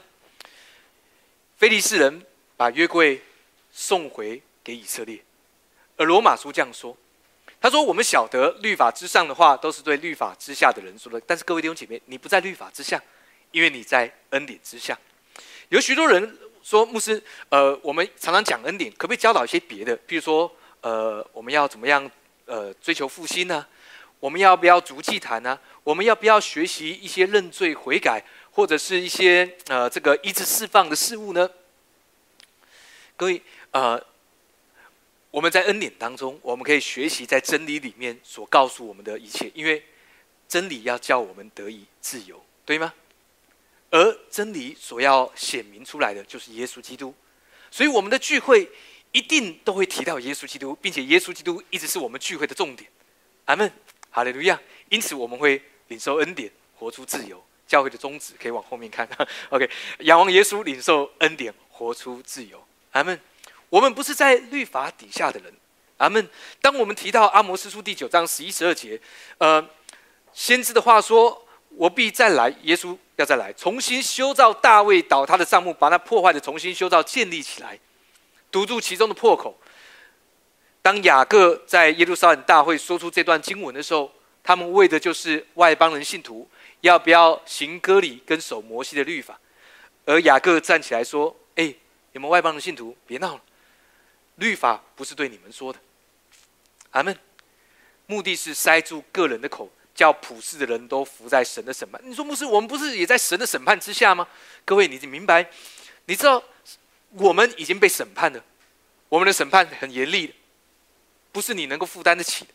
[1.58, 2.24] 菲利士人
[2.56, 3.22] 把约柜
[3.70, 5.20] 送回给以色列，
[5.96, 6.96] 而罗马书这样说
[7.60, 11.20] ：“他说，我们晓得律法之上的话，都是对律法之下的人说的。
[11.26, 13.02] 但是各位弟兄姐妹，你不在律法之下，
[13.50, 14.98] 因为你在恩典之下。
[15.68, 19.96] 有许多人。”说牧师，呃，我们常常讲恩典，可不可以教导一些别的？
[20.06, 20.48] 比如说，
[20.80, 22.08] 呃，我们要怎么样，
[22.44, 23.66] 呃，追求复兴呢？
[24.20, 25.58] 我们要不要逐祭坛呢？
[25.82, 28.22] 我们要不要学习一些认罪悔改，
[28.52, 31.50] 或者是一些呃这个医治释放的事物呢？
[33.16, 34.00] 各位，呃，
[35.32, 39.82] 我们在恩典当中，我们可以学习在真理里面所告诉我们的一切，因为
[40.46, 42.92] 真理要叫我们得以自由，对吗？
[43.90, 47.14] 而真理所要显明出来的就是耶稣基督，
[47.70, 48.70] 所以我们的聚会
[49.10, 52.90] 一定都会提到耶稣基督，并且耶稣基督一直是我们聚会的重点。
[53.46, 53.72] 阿门，
[54.10, 54.60] 哈利路亚。
[54.90, 57.42] 因此我们会领受恩典，活出自由。
[57.66, 59.08] 教会的宗旨可以往后面看。
[59.48, 59.66] OK，
[60.00, 62.62] 仰望耶稣，领受恩典，活出自由。
[62.90, 63.18] 阿门。
[63.72, 65.50] 我们不是在律法底下的人。
[65.96, 66.28] 阿门。
[66.60, 69.00] 当我们提到阿摩斯书第九章十一十二节，
[69.38, 69.66] 呃，
[70.34, 71.48] 先知的话说。
[71.74, 77.80] 我必再来，耶稣要再来，重新修造大卫倒塌的帐幕，把那破坏的重新修造建立起来，
[78.50, 79.58] 堵住其中的破口。
[80.82, 86.46] 当雅各在耶路撒冷大会说出这段经文的时候，他们为的就是外邦人信徒
[86.82, 89.40] 要不要行割礼跟守摩西的律法。
[90.04, 91.74] 而雅各站起来说：“哎，
[92.12, 93.40] 你们外邦人信徒别闹了，
[94.36, 95.78] 律法不是对你们说的。
[96.90, 97.16] 阿门。
[98.06, 102.00] 目的是塞住个人的口。”叫普世的人都服在神的审判。
[102.02, 104.26] 你说牧师，我们不是也在神的审判之下吗？
[104.64, 105.50] 各位，你明白？
[106.06, 106.42] 你知道
[107.10, 108.42] 我们已经被审判了，
[109.10, 110.32] 我们的审判很严厉的，
[111.30, 112.52] 不是你能够负担得起的。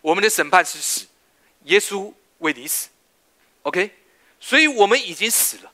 [0.00, 1.06] 我们的审判是死，
[1.66, 2.88] 耶稣为你死
[3.62, 3.92] ，OK？
[4.40, 5.72] 所以我们已经死了，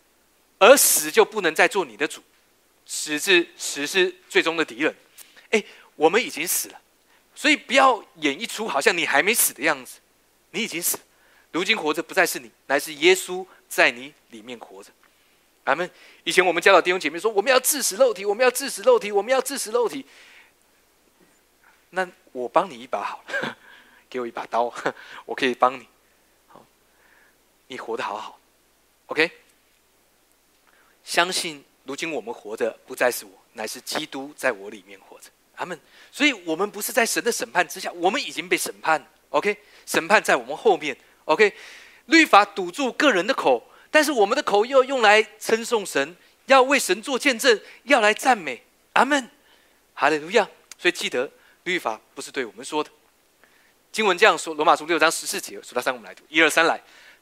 [0.59, 2.23] 而死就不能再做你的主，
[2.85, 4.95] 死是死是最终的敌人。
[5.51, 5.65] 哎，
[5.97, 6.81] 我们已经死了，
[7.35, 10.01] 所以不要演一出好像你还没死的样子，
[10.51, 10.99] 你已经死，
[11.53, 14.91] 如今活着不再是你，乃是耶稣在你里面活着。
[15.65, 15.91] 阿门。
[16.25, 20.05] 以前我们教导弟兄姐妹说，我们要致死肉体，我们要致死肉体，我们要致死肉体。
[21.91, 23.57] 那我帮你一把好了，
[24.11, 24.73] 给我一把刀，
[25.25, 25.87] 我可以帮你。
[26.49, 26.65] 好，
[27.69, 28.39] 你活得好好
[29.07, 29.31] ，OK。
[31.05, 35.31] 相信如今我们活着不再是我，乃是基督在我里面活着。
[35.57, 35.79] 阿门。
[36.11, 39.57] 所以我们不是在神的审判之下，我们已经被审判，OK。
[39.87, 41.55] 审判在我们后面，OK。
[42.07, 43.63] 律法堵住个人的口。
[43.91, 46.17] 但是我们的口又用来称颂神，
[46.47, 48.61] 要为神做见证，要来赞美，
[48.95, 49.31] 阿门，
[49.95, 50.49] 哈利路亚。
[50.77, 51.31] 所以记得
[51.63, 52.91] 律法不是对我们说的，
[53.93, 56.81] 经文这样说：罗马书六章十四节，数到三，我们来读，一二三来。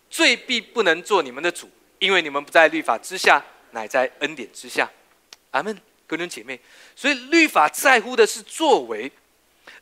[0.09, 4.91] 罪必不能做你们的主，因为你们不在律法之下，乃在恩典之下，
[5.51, 5.79] 阿门。
[6.07, 6.61] 各位姐妹，
[6.97, 9.11] 所以律法在乎的是作为，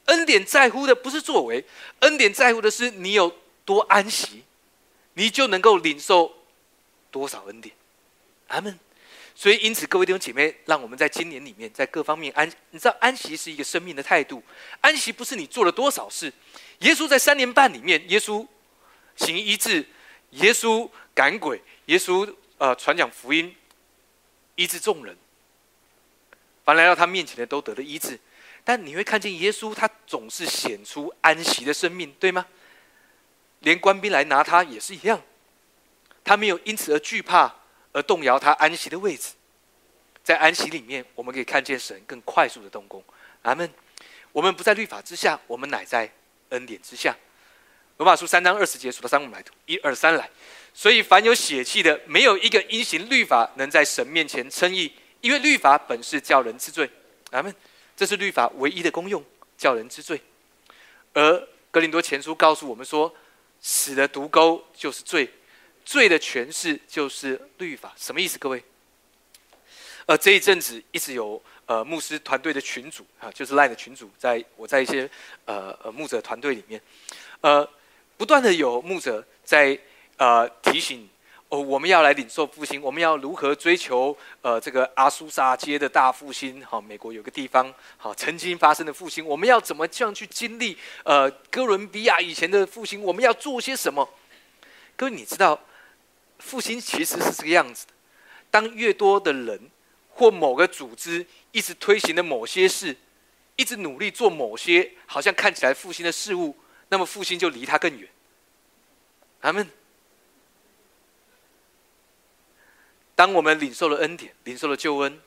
[0.07, 1.65] 恩典在乎的不是作为，
[2.01, 4.45] 恩典在乎的是你有多安息，
[5.15, 6.37] 你就能够领受。
[7.13, 7.75] 多少恩典，
[8.47, 8.79] 阿门。
[9.35, 12.49] 所以，因此，各位弟兄姐妹，让我们在今年里面，在各方面安。
[12.71, 14.41] 你知道，安息是一个生命的态度。
[14.81, 16.33] 安息不是你做了多少事。
[16.79, 18.47] 耶稣在三年半里面，耶稣
[19.17, 19.85] 行医治，
[20.31, 23.53] 耶稣赶鬼，耶稣呃传讲福音，
[24.61, 25.17] 医治众人。
[26.67, 28.21] 凡来到他面前的都得了医治。
[28.63, 32.47] 但你会看见耶稣，他总是显出安息的生命，对吗？
[33.61, 35.19] 连官兵来拿他也是一样。
[36.23, 37.55] 他没有因此而惧怕，
[37.93, 39.31] 而动摇他安息的位置。
[40.23, 43.03] 在安息里面，我们可以看见神更快速的动工。
[43.43, 43.73] 阿门。
[44.33, 46.13] 我们不在律法之下，我们乃在
[46.51, 47.17] 恩典之下。
[47.97, 50.29] 罗马书三章二十节，数到三，我们来读，一二三来。
[50.73, 56.89] 所以，凡有血气的，没有一个因行律法能在神面前称义，因为律法本是叫人知罪。
[57.31, 57.55] 阿门。
[57.97, 59.23] 这是律法唯一的功用，
[59.59, 60.19] 叫人知罪。
[61.13, 63.15] 而格林多前书告诉我们说，
[63.61, 65.29] 死的毒钩就是罪。
[65.85, 68.39] 罪的诠释就是律法，什么意思？
[68.39, 68.63] 各位，
[70.07, 75.11] 呃，这一阵子一直有呃牧师团队的群主啊，就是赖的群主，在我在一些
[75.45, 76.81] 呃呃牧者团队里面，
[77.43, 77.69] 呃，
[78.17, 79.79] 不断的有牧者在
[80.21, 81.09] 呃提醒
[81.49, 86.63] 哦，我们要来领受复兴，我们要如何追求呃这个阿苏萨街的大复兴？
[86.65, 90.77] 好，美国有个地方好曾经发生的复兴，我们要怎么这样去经历？
[91.05, 94.07] 呃，哥伦比亚以前的复兴，我们要做些什么？
[94.95, 95.59] 各位，你知道？
[96.39, 97.93] 复兴其实是这个样子的：
[98.51, 99.71] 当越多的人
[100.11, 102.95] 或某个组织一直推行的某些事，
[103.57, 106.55] 一直努力做某些好像看起来复兴的事物，
[106.89, 108.09] 那么复兴就离他更远。
[109.43, 109.69] 他们，
[113.21, 115.21] 当我们领受了恩典，领受了救恩，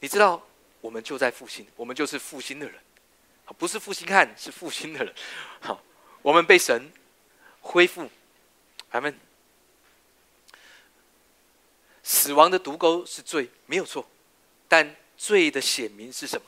[0.00, 0.46] 你知道，
[0.82, 2.78] 我们就在复兴，我们就是复兴的人，
[3.56, 5.14] 不是复兴汉，是复兴的人。
[5.58, 5.82] 好，
[6.20, 6.92] 我们被神
[7.62, 8.10] 恢复，
[8.90, 9.18] 他们。
[12.02, 14.06] 死亡的毒钩是罪，没有错，
[14.68, 16.46] 但罪的显明是什么？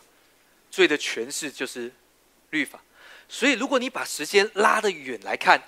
[0.71, 1.91] 罪的诠释就是
[2.51, 2.79] 律法。
[3.27, 5.63] 所以，如果你把时间拉得远来看，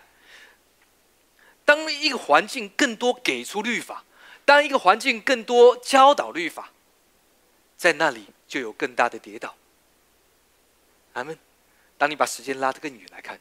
[1.64, 4.04] 当一个环境更多给出律法，
[4.44, 6.70] 当一个环境更多教导律法，
[7.76, 9.54] 在那里就有更大的跌倒。
[11.14, 11.38] 阿门。
[11.98, 13.38] 当你把时间拉得更远来看。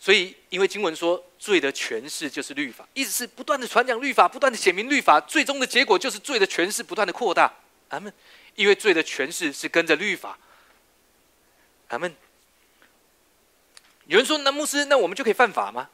[0.00, 7.52] 所以，因为经文说罪的诠释就是律法，意思是不断的传讲律法，不断的写明律法，最终的结果就是罪的诠释不断的扩大。
[7.90, 8.12] 阿门。
[8.54, 10.38] 因为罪的诠释是跟着律法。
[11.88, 12.14] 阿门。
[14.06, 15.90] 有人说：“那牧师，那我们就可以犯法吗？”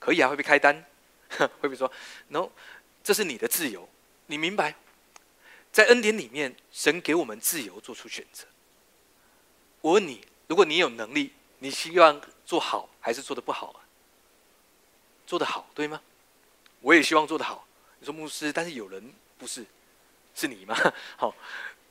[0.00, 0.84] 可以啊，会被开单，
[1.60, 1.90] 会被说
[2.28, 2.50] ：“No，
[3.02, 3.88] 这是你的自由。”
[4.26, 4.74] 你明白？
[5.70, 8.46] 在恩典里面，神给我们自由做出选择。
[9.80, 12.20] 我问你，如果你有能力，你希望？
[12.48, 13.84] 做好还是做的不好啊？
[15.26, 16.00] 做的好，对吗？
[16.80, 17.68] 我也希望做的好。
[17.98, 19.66] 你说牧师，但是有人不是，
[20.34, 20.74] 是你吗？
[21.18, 21.34] 好，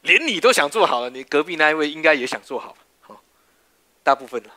[0.01, 2.75] 连你都想做好了，你隔壁那一位应该也想做好。
[3.01, 3.21] 好，
[4.03, 4.51] 大部分了。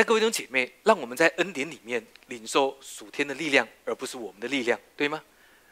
[0.00, 5.22] 那各位弟兄姐妹，让我们在恩典里面领受属天的力量，而不是我们的力量，对吗？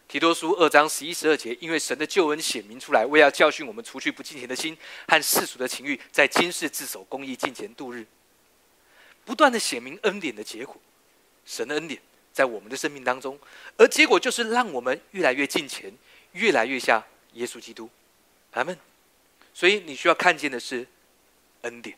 [0.07, 8.05] 提多书二章十一十二节，因为神的救恩显明出来，为要教训我们，除去不敬虔的心和世俗的情欲，在今世自守公义，敬虔度日。
[9.25, 10.77] 不断的显明恩典的结果，
[11.47, 11.99] 神的恩典
[12.31, 13.41] 在我们的生命当中，
[13.79, 15.91] 而结果就是让我们越来越近前，
[16.33, 17.89] 越来越像耶稣基督。
[18.51, 18.79] 阿门。
[19.55, 20.87] 所以你需要看见的是
[21.63, 21.97] 恩典。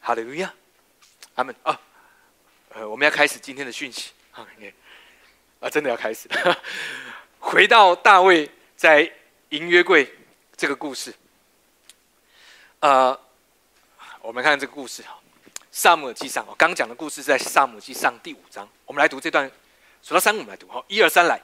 [0.00, 0.54] 哈利路亚，
[1.34, 1.80] 阿门啊！
[2.74, 4.46] 呃，我们要开始今天的讯息 啊，
[5.60, 6.62] 啊，真的要开始了。
[7.40, 9.10] 回到大卫在
[9.48, 10.08] 银约柜
[10.56, 11.12] 这个故事，
[12.78, 13.18] 呃，
[14.20, 15.18] 我们看这个故事哈，
[15.72, 19.50] 《萨姆耳记上》我刚讲的故事在《萨姆耳记上》第五章，我们来读这段，
[20.02, 21.40] 数到三，我们来读好，一二三来。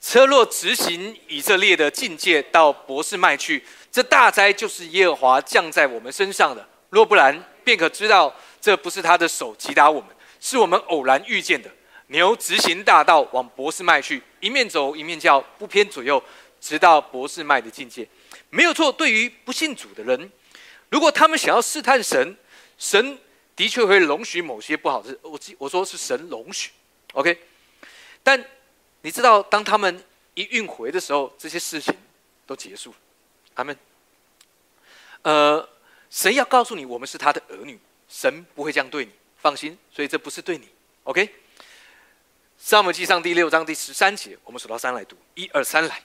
[0.00, 6.68] 车若直行以色列的境界到博士麦去，这大灾就是耶和华降在我们身上的。
[6.90, 8.32] 若不然，便可知道
[8.66, 11.70] 这不是他的手击打我们，是我们偶然遇见的。
[12.08, 16.20] 牛直行大道往博士麦去，一面走一面叫，不偏左右，
[16.60, 18.08] 直到博士麦的境界。
[18.50, 18.90] 没有错。
[18.90, 20.32] 对于不信主的人，
[20.90, 22.36] 如果他们想要试探神，
[22.76, 23.16] 神
[23.54, 25.20] 的确会容许某些不好的事。
[25.22, 26.72] 我我说是神容许
[27.12, 27.38] ，OK。
[28.24, 28.44] 但
[29.02, 30.02] 你知道，当他们
[30.34, 31.94] 一运回的时候，这些事情
[32.44, 32.96] 都结束了。
[33.54, 33.78] 他们，
[35.22, 35.68] 呃。
[36.08, 39.76] 神要告诉你，我们是他的儿女，神不会这样对你，放心。
[39.92, 40.68] 所以这不是对你
[41.04, 41.34] ，OK。
[42.58, 46.02] 撒母记上第六章第十三节，我们数到三来读，一二三来。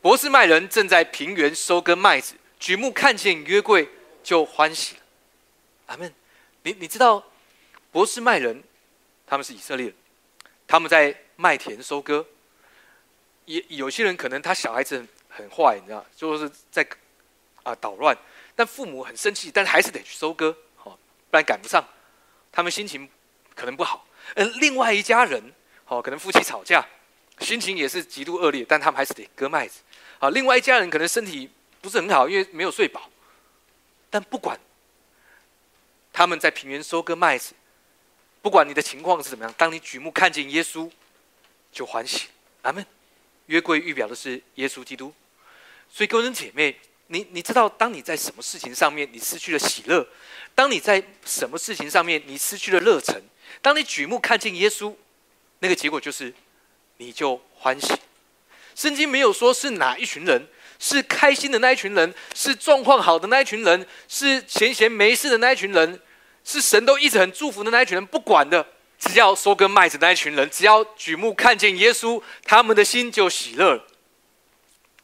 [0.00, 3.88] 博士麦人正在平原收割麦子，举目看见约柜
[4.22, 5.02] 就欢喜了。
[5.86, 6.12] 阿门。
[6.62, 7.24] 你你知道，
[7.90, 8.62] 博士麦人
[9.26, 9.94] 他们是以色列人，
[10.66, 12.26] 他们在麦田收割。
[13.44, 16.86] 也有些人可能他小孩子很坏，你知道，就是在
[17.64, 18.16] 啊捣乱。
[18.54, 20.56] 但父母很生气，但还是得去收割，
[21.32, 21.82] 不然赶不上。
[22.52, 23.08] 他们心情
[23.54, 24.06] 可能不好。
[24.34, 25.42] 嗯，另外一家人，
[25.86, 26.86] 好，可能夫妻吵架，
[27.38, 29.80] 心情也是极度恶劣，但他们还是得割麦子。
[30.18, 33.08] 好，另外一家人可能身体不是很好，因为没有睡饱。
[34.10, 34.60] 但不管
[36.12, 37.54] 他们在平原收割麦子，
[38.42, 40.90] 不管你的情况是怎么样，当你举目看见耶稣，
[41.72, 42.28] 就欢喜。
[42.60, 42.84] 阿门。
[43.46, 45.12] 约柜预表的是耶稣基督，
[45.90, 46.78] 所以各位姐妹。
[47.08, 50.06] 你你知道，当你在什么事情上面你失去了喜乐，
[50.54, 53.22] 当你在什么事情上面你失去了热忱，
[53.60, 54.94] 当你举目看见耶稣，
[55.58, 56.32] 那个结果就是
[56.96, 57.92] 你就欢喜。
[58.74, 60.46] 圣经没有说是哪一群人，
[60.78, 66.00] 是开心的那一群人，是状况好的那一群人，是闲闲没事的那一群人，
[66.44, 68.66] 是神都一直很祝福的那一群人，不管的，
[68.98, 73.84] 只要收割麦子那一群人，只要举目看见耶稣，他们的心就喜乐了。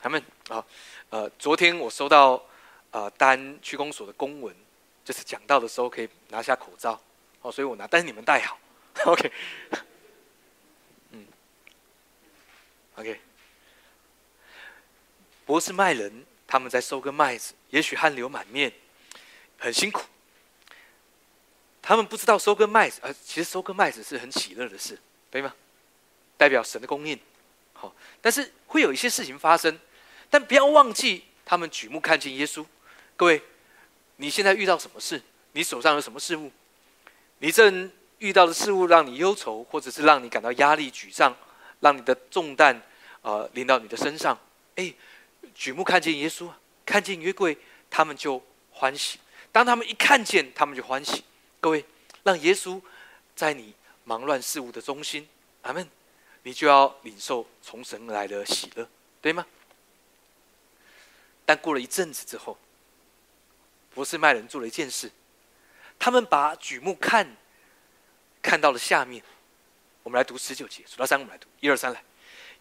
[0.01, 0.65] 他们啊。
[1.11, 2.43] 呃，昨天我收到
[2.91, 4.55] 呃单区公所的公文，
[5.03, 7.01] 就是讲到的时候可以拿下口罩，
[7.41, 8.59] 哦，所以我拿，但是你们戴好，
[9.11, 9.33] OK，
[11.13, 11.27] 嗯
[12.97, 13.19] ，OK，
[15.47, 18.71] 博士麦人他们在收割麦子，也许汗流满面，
[19.59, 20.03] 很辛苦，
[21.81, 24.99] 他们不知道收割麦子，呃，其实收割麦子是很喜乐的事，
[25.31, 25.55] 对吗？
[26.37, 27.19] 代表神的供应，
[27.73, 29.81] 好，但是会有一些事情发生。
[30.31, 32.65] 但不要忘记，他们举目看见耶稣。
[33.17, 33.43] 各位，
[34.17, 35.23] 你现在遇到什么事？
[35.53, 36.51] 你手上有什么事物？
[37.39, 41.35] 你正遇到的事物让你忧愁，或者是让你感到压力、沮丧，
[41.81, 42.81] 让你的重担
[43.23, 44.39] 啊临到你的身上。
[44.77, 44.93] 哎，
[45.55, 46.51] 举目看见耶稣，
[46.85, 47.57] 看见约柜，
[47.89, 49.19] 他们就欢喜。
[49.51, 51.25] 当他们一看见，他们就欢喜。
[51.61, 51.85] 各位，
[52.23, 52.81] 让耶稣
[53.35, 55.29] 在你忙乱事物的中心，
[55.63, 55.89] 阿门。
[56.45, 58.89] 你就要领受从神来的喜乐，
[59.21, 59.45] 对吗？
[61.49, 62.59] 但过了一阵子之后，
[63.95, 65.11] 博士麦人做了一件事，
[65.99, 67.27] 他们把举目看，
[68.43, 69.23] 看到了下面。
[70.03, 72.05] 我们来读十九节，数到三，我们来读，一二三，来。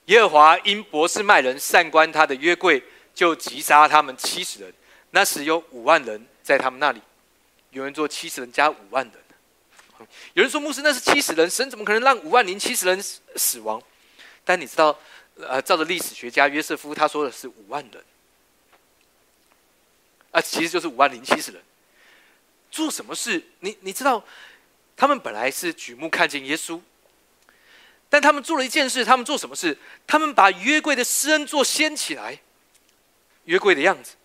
[0.05, 2.81] 耶和华因博士麦人善观他的约柜，
[3.13, 4.73] 就击杀他们七十人。
[5.11, 7.01] 那时有五万人在他们那里。
[7.71, 13.03] 有人做七十人加五万人，有人说牧师那是七十人，神怎么可能让五万零七十人
[13.35, 13.83] 死亡？
[14.45, 14.97] 但你知道，
[15.35, 18.01] 呃，照着历史学家约瑟夫他说的是五万人。
[20.31, 21.61] 啊，其实就是五万零七十人
[22.69, 23.41] 做什么事？
[23.61, 24.23] 你你知道，
[24.95, 26.79] 他们本来是举目看见耶稣，
[28.09, 29.05] 但他们做了一件事。
[29.05, 29.77] 他们做什么事？
[30.05, 32.39] 他们把约柜的施恩座掀起来，
[33.45, 34.15] 约柜的样子。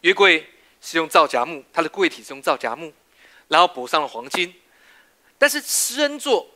[0.00, 0.48] 约柜
[0.80, 2.92] 是用皂荚木，它的柜体是用皂荚木，
[3.48, 4.52] 然后补上了黄金。
[5.38, 6.50] 但是施恩座，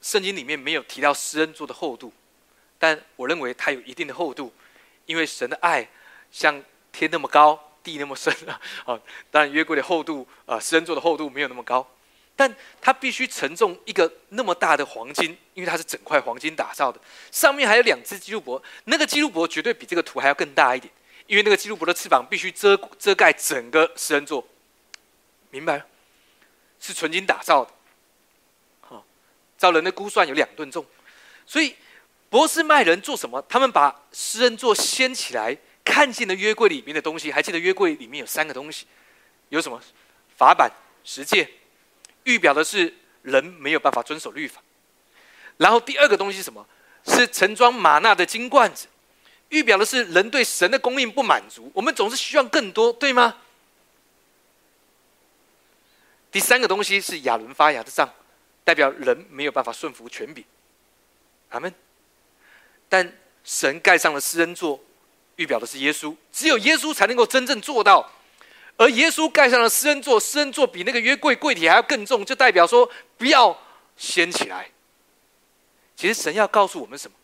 [0.00, 2.12] 圣经里面没有提到施恩座的厚度，
[2.78, 4.54] 但我认为它有一定的厚度，
[5.06, 5.86] 因为神的爱
[6.30, 6.62] 像。
[6.92, 8.60] 天那么高，地那么深啊！
[8.84, 11.86] 啊， 当然约柜的厚度啊，施恩座的厚度没有那么高，
[12.36, 17.00] 但它必须承重一个那么大的黄金，因为它是整块黄金打造的。
[17.30, 20.92] 上面还有两只基督伯，那个基督伯绝对比这个图还要更大一点，
[21.26, 24.46] 因为那个基督伯的翅膀必须遮遮盖整个施恩座，
[25.50, 25.84] 明白？
[26.84, 27.70] 是纯金打造的，
[28.80, 29.04] 好，
[29.56, 30.84] 照人的估算有两吨重，
[31.46, 31.76] 所以
[32.28, 33.40] 博士麦人做什么？
[33.48, 37.32] 他们把施恩座掀起来，看见了约柜里面的东西。
[37.32, 38.86] 还记得约柜里面有三个东西，
[39.48, 39.80] 有什么？
[40.36, 40.70] 法版、
[41.04, 41.48] 十诫，
[42.24, 44.62] 预表的是人没有办法遵守律法。
[45.56, 46.66] 然后第二个东西是什么？
[47.04, 48.86] 是盛装玛纳的金罐子，
[49.48, 51.70] 预表的是人对神的供应不满足。
[51.74, 53.38] 我们总是希望更多，对吗？
[56.30, 58.08] 第三个东西是亚伦发芽的杖，
[58.64, 60.44] 代表人没有办法顺服权柄。
[61.50, 61.74] 阿门。
[62.88, 64.80] 但神盖上了施恩座，
[65.36, 68.10] 预表的是耶稣，只有耶稣才能够真正做到。
[68.76, 73.56] 而耶稣盖上了施恩座，施恩座比那个约柜柜体还要更重，就代表说不要
[73.96, 74.70] 掀起来。
[75.94, 77.16] 其实神要告诉我们什么？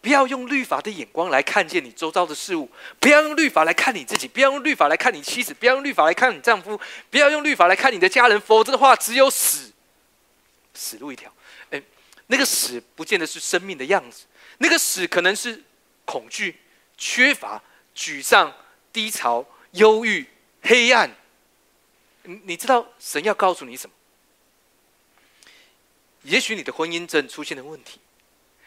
[0.00, 6.78] 不要用律法的眼光来看见你周遭的事物，不要用律法来看你自己，不要用律法来看你妻子，不要用律法来看你丈夫，
[7.10, 9.72] 不要用律法来看你的家人，否则的话，只有死，
[10.74, 11.32] 死路一条。
[11.70, 11.82] 哎，
[12.26, 14.26] 那个死不见得是生命的样子。
[14.58, 15.62] 那个死可能是
[16.04, 16.54] 恐惧、
[16.96, 17.62] 缺乏、
[17.94, 18.54] 沮丧、
[18.92, 20.26] 低潮、忧郁、
[20.62, 21.14] 黑暗。
[22.22, 23.94] 你你知道神要告诉你什么？
[26.22, 28.00] 也许你的婚姻正出现了问题，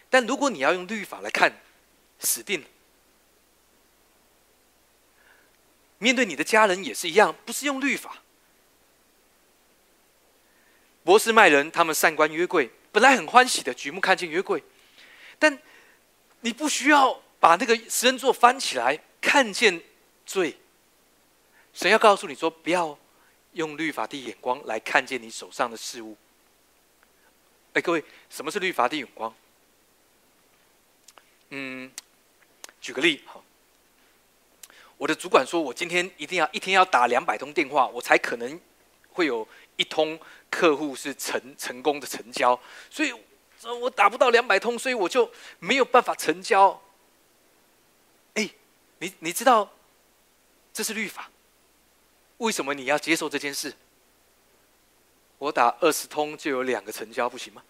[0.09, 1.51] 但如果你要用律法来看，
[2.19, 2.67] 死定了。
[5.97, 8.21] 面对你的家人也是一样，不是用律法。
[11.03, 14.63] 博士麦人他们善观约柜，本来很欢喜的举目看见约柜，
[15.39, 15.57] 但。
[16.41, 19.81] 你不需要把那个石人座翻起来看见
[20.25, 20.57] 罪。
[21.73, 22.97] 神要告诉你说，不要
[23.53, 26.17] 用律法的眼光来看见你手上的事物。
[27.73, 29.33] 哎，各位，什么是律法的眼光？
[31.49, 31.91] 嗯，
[32.81, 33.43] 举个例，好，
[34.97, 38.59] 我的主管说我今天一定要一天要打两百通电话，我才可能
[39.13, 40.19] 会有一通
[40.49, 42.59] 客户是成成功的成交，
[42.89, 43.13] 所以。
[43.81, 46.79] 我打不到两百通，所以我就没有办法成交。
[48.99, 49.71] 你你知道
[50.73, 51.29] 这是律法，
[52.37, 53.73] 为什么你要接受这件事？
[55.37, 57.61] 我打二十通就有两个成交，不行吗？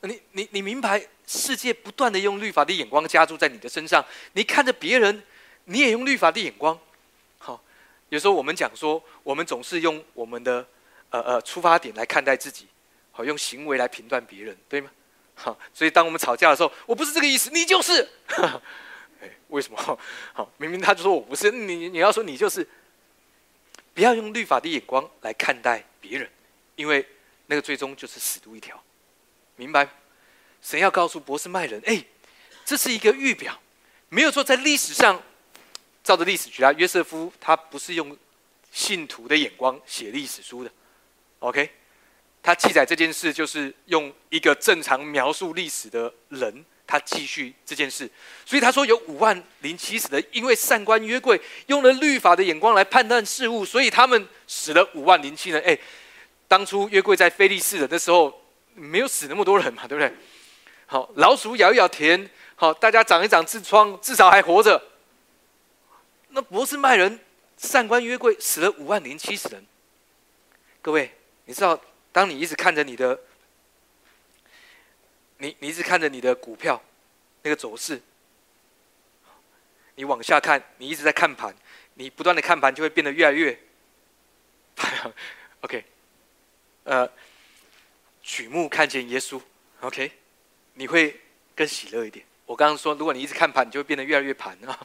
[0.00, 5.22] 你你你明白世界不断的用律法的眼光加注在你的身上，你看着别人，
[5.66, 6.76] 你也用律法的眼光。
[7.38, 7.62] 好，
[8.08, 10.66] 有时候我们讲说，我们总是用我们的
[11.10, 12.66] 呃呃出发点来看待自己。
[13.12, 14.90] 好，用行为来评断别人，对吗？
[15.34, 18.08] 好，所以当我们吵架的时候，我不是这个意思，你就是。
[19.52, 19.78] 为什么？
[20.32, 22.66] 好，明明他就说我不是，你你要说你就是，
[23.94, 26.28] 不要用律法的眼光来看待别人，
[26.74, 27.06] 因为
[27.46, 28.82] 那个最终就是死路一条，
[29.56, 29.88] 明白？
[30.62, 32.04] 神要告诉博士麦人，哎，
[32.64, 33.60] 这是一个预表，
[34.08, 35.22] 没有说，在历史上，
[36.02, 38.16] 照着历史学家约瑟夫，他不是用
[38.70, 40.70] 信徒的眼光写历史书的
[41.40, 41.70] ，OK。
[42.44, 48.10] 他记载这件事，就是用一个正常描述历史的人，他继续这件事。
[48.44, 55.62] 所以他说有五万零七十的，因为善观约柜用了律法的眼光来判断事物，所以他们死了五万零七人。
[55.62, 55.78] 哎，
[56.48, 58.42] 当初约柜在菲利士人的时候，
[58.74, 60.12] 没有死那么多人嘛，对不对？
[60.86, 64.82] 好，老鼠咬一咬田，好，大家长一长痔疮，至少还活着。
[66.28, 67.18] 那博士麦人
[67.56, 69.66] 善观约柜死了五万零七十人。
[70.80, 71.10] 各位，
[71.46, 71.80] 你知道？
[72.14, 73.18] 当你一直看着你的，
[75.42, 76.80] 你你一直看着你的股票
[77.42, 78.00] 那个走势，
[79.96, 81.52] 你往下看，你一直在看盘，
[81.94, 83.58] 你不断的看盘就会变得越来越，
[85.62, 85.84] OK，
[86.84, 87.10] 呃，
[88.22, 89.42] 举目看见耶稣
[89.80, 90.12] ，OK，
[90.74, 91.20] 你会
[91.56, 92.24] 更喜乐一点。
[92.46, 94.78] 我刚刚说，如果你一直看盘，你就会变得越来越盘啊。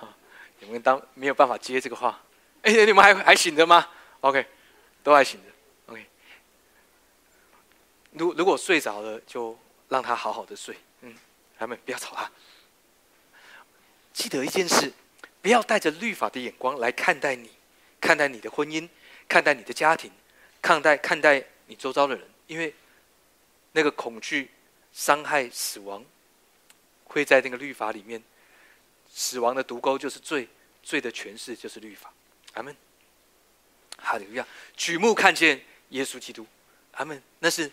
[0.60, 2.22] 你们当没有办法接这个话，
[2.60, 3.88] 哎，你们还还醒着吗
[4.20, 4.46] ？OK，
[5.02, 5.48] 都还醒着。
[5.86, 6.06] OK，
[8.12, 9.58] 如如果睡着了，就
[9.88, 10.76] 让他好好的睡。
[11.02, 11.14] 嗯，
[11.58, 12.30] 他们不要吵他。
[14.12, 14.92] 记得一件事，
[15.42, 17.50] 不要带着律法的眼光来看待你，
[18.00, 18.88] 看待你的婚姻，
[19.28, 20.10] 看待你的家庭，
[20.62, 22.74] 看待看待你周遭的人，因为
[23.72, 24.50] 那个恐惧、
[24.92, 26.04] 伤害、死亡，
[27.04, 28.22] 会在那个律法里面。
[29.12, 30.48] 死亡的毒钩就是罪，
[30.82, 32.12] 罪的诠释就是律法。
[32.54, 32.74] 阿门。
[33.98, 34.46] 哈利路亚！
[34.76, 35.60] 举目看见
[35.90, 36.46] 耶稣基督。
[36.92, 37.22] 阿门。
[37.38, 37.70] 那是。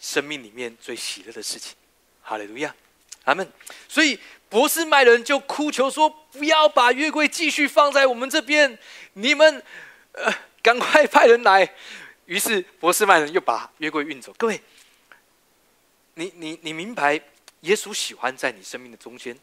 [0.00, 1.74] 生命里面最喜乐的事情，
[2.22, 2.74] 哈利路亚，
[3.24, 3.50] 阿门。
[3.88, 4.18] 所以
[4.48, 8.78] 博斯麦人就哭求说：“不要把约柜继续放在我们这边，
[9.14, 9.62] 你们
[10.12, 10.32] 呃，
[10.62, 11.74] 赶快派人来。”
[12.26, 14.34] 于是博斯麦人又把约柜运走。
[14.36, 14.60] 各位，
[16.14, 17.20] 你你你明白，
[17.60, 19.36] 耶稣喜欢在你生命的中间。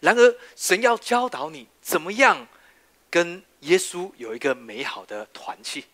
[0.00, 2.46] 然而，神要教导你怎么样
[3.10, 5.84] 跟耶稣有一个美好的团契。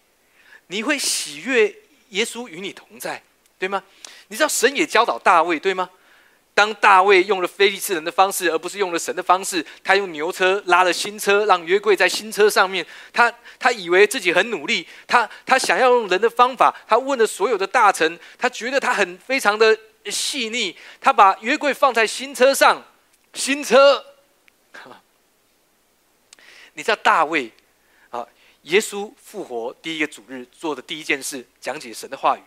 [0.66, 1.72] 你会喜悦
[2.08, 3.22] 耶稣与你同在。
[3.62, 3.80] 对吗？
[4.26, 5.88] 你知道神也教导大卫，对吗？
[6.52, 12.84] 当大卫用了非利士人的方式，而不是用了神的方式，他用牛车拉了新车，让约柜在新车上面。
[13.12, 16.74] 他他以为自己很努力，他他想要用人的方法。
[16.88, 20.76] 他问了所有的大臣，他觉得他很非常的细腻。
[21.00, 22.82] 他把约柜放在新车上，
[23.32, 24.04] 新车。
[26.74, 27.48] 你知道大卫
[28.10, 28.26] 啊？
[28.62, 32.42] 耶稣复活第一个主日做的第一件事，讲解神的话语。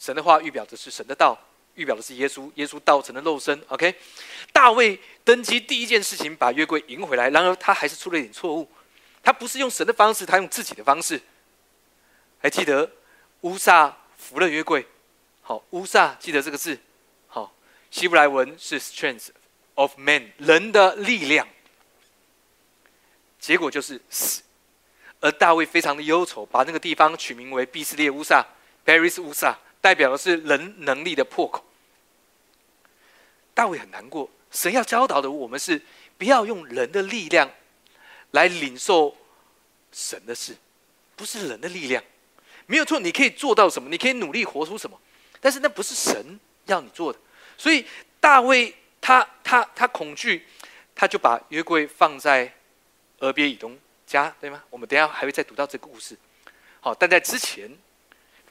[0.00, 1.38] 神的话预表的是神的道。
[1.76, 3.58] 预表的是耶稣，耶稣道成了肉身。
[3.68, 3.94] OK，
[4.52, 8.68] 大卫登基第一件事情把约柜迎回来，然而他还是出了一点错误，
[9.22, 11.22] 他不是用神的方式，他用自己的方式。
[12.40, 12.90] 还记得
[13.42, 14.84] 乌撒扶了约柜，
[15.42, 16.78] 好，乌撒记得这个字，
[17.28, 17.54] 好，
[17.90, 19.28] 希伯来文是 strength
[19.76, 21.46] of man，人的力量。
[23.38, 24.42] 结果就是死，
[25.20, 28.44] 而大卫非常的忧愁，把那个地方取名为毕斯列乌撒
[28.84, 31.64] （Paris 乌撒），代表的是人能力的破口。
[33.54, 35.80] 大卫很难过，神要教导的我们是
[36.16, 37.50] 不要用人的力量
[38.30, 39.16] 来领受
[39.92, 40.56] 神的事，
[41.16, 42.02] 不是人的力量，
[42.66, 43.88] 没有错，你可以做到什么？
[43.90, 44.98] 你可以努力活出什么？
[45.40, 47.18] 但是那不是神要你做的。
[47.58, 47.84] 所以
[48.20, 50.46] 大卫他他他恐惧，
[50.94, 52.50] 他就把约柜放在
[53.18, 54.62] 俄别以东家，对吗？
[54.70, 56.16] 我们等下还会再读到这个故事。
[56.80, 57.70] 好，但在之前，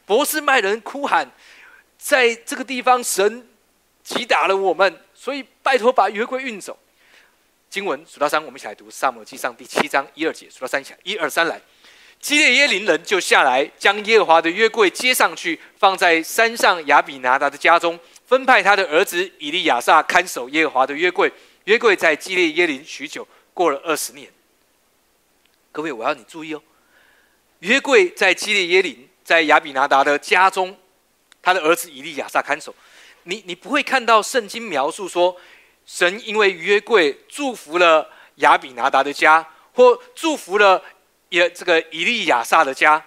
[0.09, 1.29] 博士麦人哭喊，
[1.95, 3.47] 在这个地方神。
[4.01, 6.75] 击打了我们，所以拜托把约柜运走。
[7.69, 10.49] 经文数到三，我们一起来读《萨母记上》第七章一二节。
[10.49, 11.61] 数到三起来，一二三来。
[12.19, 21.31] 基列耶林人就下来，将耶和华的约柜接上去，放在山上亚比拿达的家中，分派他的儿子以利亚撒看守耶和华的约柜。
[21.65, 24.27] 约柜在基列耶林许久，过了二十年。
[25.71, 26.63] 各位，我要你注意哦，
[27.59, 30.75] 约柜在基列耶林，在亚比拿达的家中，
[31.39, 32.73] 他的儿子以利亚撒看守。
[33.25, 35.39] 你你不会看到圣经描述说，
[35.85, 40.83] 神因为约柜祝福了亚比拿达的家，或祝福了
[41.29, 43.05] 也这个以利亚撒的家。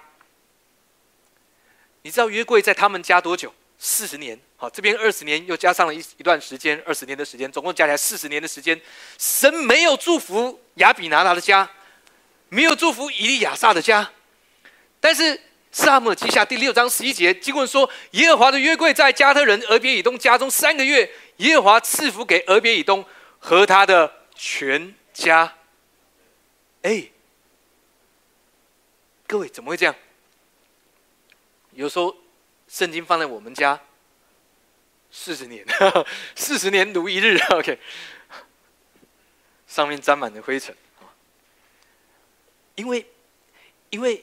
[2.03, 3.53] 你知道约柜在他们家多久？
[3.77, 4.39] 四十年。
[4.57, 8.81] 好，这边二十年又加上了一一段时间，二十年的时间，总共加起来四十年的时间。
[9.19, 11.69] 神没有祝福亚比拿达的家，
[12.49, 14.09] 没有祝福以利亚撒的家，
[15.01, 15.41] 但是。
[15.75, 23.03] 萨母记下第六章十一节，经文说：“耶和华的约柜在加特人俄别以东家中三个月，耶和华赐福给俄别以东
[23.39, 25.57] 和他的全家。”
[26.83, 27.09] 哎，
[29.27, 29.95] 各位怎么会这样？
[31.71, 32.15] 有时候
[32.69, 33.81] 圣经放在我们家
[35.11, 35.65] 四十年，
[36.37, 37.39] 四十年如一日。
[37.49, 37.79] OK，
[39.67, 40.77] 上面沾满了灰尘
[42.75, 43.07] 因为，
[43.89, 44.23] 因为。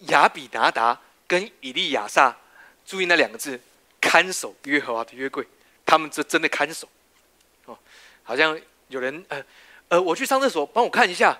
[0.00, 2.36] 亚比拿达跟以利亚撒，
[2.84, 3.60] 注意那两个字，
[4.00, 5.46] 看守约和华的约柜，
[5.84, 6.88] 他们这真的看守。
[7.64, 7.78] 哦，
[8.22, 9.44] 好像有人呃
[9.88, 11.38] 呃，我去上厕所，帮我看一下，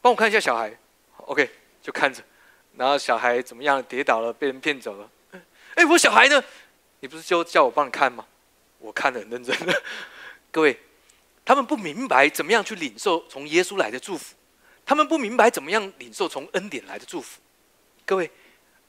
[0.00, 0.74] 帮我看一下小孩
[1.18, 1.50] ，OK，
[1.82, 2.22] 就看着，
[2.76, 5.10] 然后小孩怎么样，跌倒了，被人骗走了。
[5.74, 6.42] 哎，我小孩呢？
[7.00, 8.26] 你不是就叫我帮你看吗？
[8.78, 9.54] 我看的很认真。
[10.50, 10.78] 各位，
[11.44, 14.34] 他们不明白怎么样去领受从耶稣来的祝福。
[14.86, 17.40] 他们不明白怎么样领受从恩典来的祝福，
[18.04, 18.30] 各位，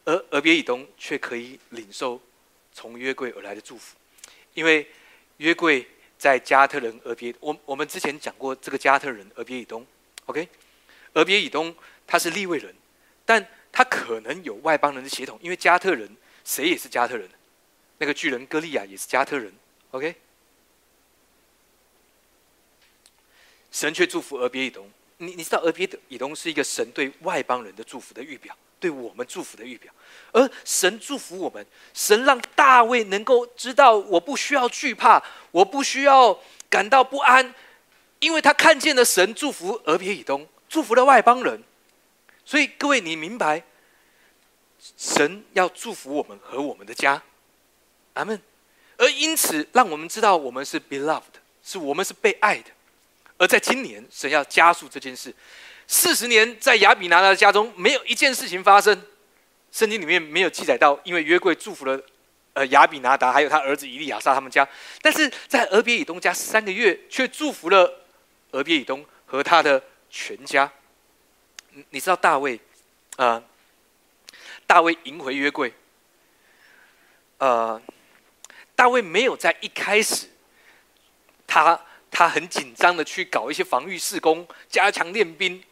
[0.05, 2.21] 而俄别以东却可以领受
[2.71, 3.95] 从约柜而来的祝福，
[4.53, 4.87] 因为
[5.37, 5.87] 约柜
[6.19, 9.85] 在加特人俄别，我我们之前讲过这个加特人俄别以东
[10.27, 10.47] ，OK，
[11.13, 11.75] 俄别以东
[12.05, 12.75] 他是利未人，
[13.25, 17.27] 但他可能有外邦人的血统，因为加特人谁也是加特人，
[17.97, 19.51] 那个巨人歌利亚也是加特人
[19.89, 20.15] ，OK，
[23.71, 24.87] 神却祝福俄别以东。
[25.17, 29.91] 你你知道，俄别以东是一个神对外邦人的祝福的预表，对我们祝福的预表。
[30.31, 36.39] 而神祝福我们，神让大卫能够知道，我不需要惧怕，我不需要
[36.69, 37.55] 感到不安，
[38.19, 41.63] 因为他看见了神祝福俄别以东，祝福了外邦人。
[42.45, 43.63] 所以各位，你明白，
[44.97, 47.21] 神要祝福我们和我们的家，
[48.13, 48.39] 阿门。
[48.97, 51.23] 而因此，让我们知道我们是 beloved，
[51.63, 52.71] 是我们是被爱的。
[53.37, 55.33] 而在今年，神要加速这件事。
[55.85, 58.99] 四十年在亚比拿达的家中，没有一件事情发生。
[59.71, 62.01] 圣经里面没有记载到，因为约柜祝福了
[62.53, 64.67] 呃亚比拿达，还有他儿子以利亚撒他们家。
[65.01, 68.01] 但是在俄别以东家三个月，却祝福了
[68.51, 70.71] 俄别以东和他的全家。
[71.91, 72.59] 你知道大卫
[73.17, 73.43] 啊？
[74.65, 75.71] 大卫迎回约柜。
[77.37, 77.79] 呃，
[78.75, 80.27] 大卫没有在一开始，
[81.45, 81.79] 他。
[82.09, 85.63] 他很紧张的去搞一些防御施工，加强练兵。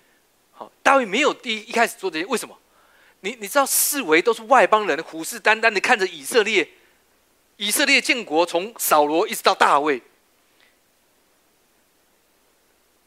[0.52, 2.58] 好，大卫没有第一一开始做这些，为什么？
[3.22, 6.70] 你你知道四围都是外邦人，虎视眈眈的看着以色列，
[7.58, 10.02] 以色列建国从扫罗一直到大卫，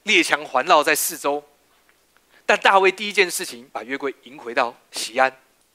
[0.03, 1.45] 列强环绕在四周，
[2.45, 5.35] 但大卫第一件事情把约柜迎回到西安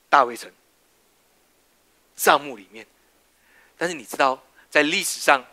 [0.09, 0.51] 大卫城
[2.15, 2.85] 帐幕里面。
[3.77, 5.45] 但是你知道，在历史上，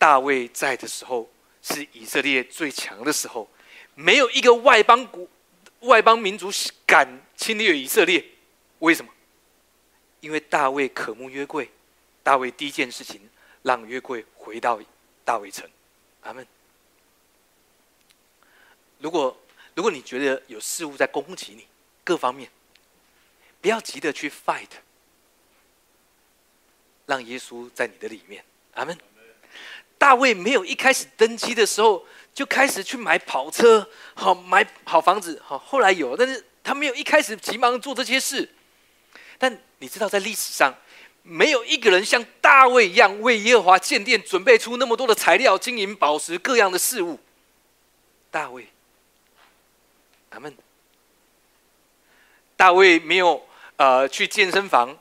[0.00, 1.30] 大卫在的时候
[1.62, 3.46] 是以色列最强的时候，
[3.94, 5.28] 没有一个外邦国、
[5.80, 6.50] 外邦民族
[6.86, 8.24] 敢侵略以色列。
[8.78, 9.12] 为什么？
[10.20, 11.70] 因为大卫渴慕约柜，
[12.22, 13.20] 大卫第一件事情
[13.62, 14.80] 让约柜回到
[15.22, 15.68] 大卫城。
[16.22, 16.46] 阿门。
[19.00, 19.38] 如果
[19.74, 21.66] 如果你觉得有事物在攻击你，
[22.02, 22.50] 各方面，
[23.60, 24.70] 不要急着去 fight，
[27.04, 28.42] 让耶稣在你的里面。
[28.72, 28.98] 阿门。
[30.00, 38.48] 大卫没有一开始登基的时候就开始去买跑车，好买好房子，好后来有，但是他没有一开始急忙做这些事。
[39.36, 40.74] 但你知道，在历史上，
[41.22, 47.20] 没有一个人像大卫一样为耶和华建殿，准备出那么多的材料、金银宝石、各样的事物。
[48.30, 48.66] 大卫，
[50.30, 50.56] 阿门。
[52.56, 53.46] 大卫没有
[53.76, 54.96] 呃去健身房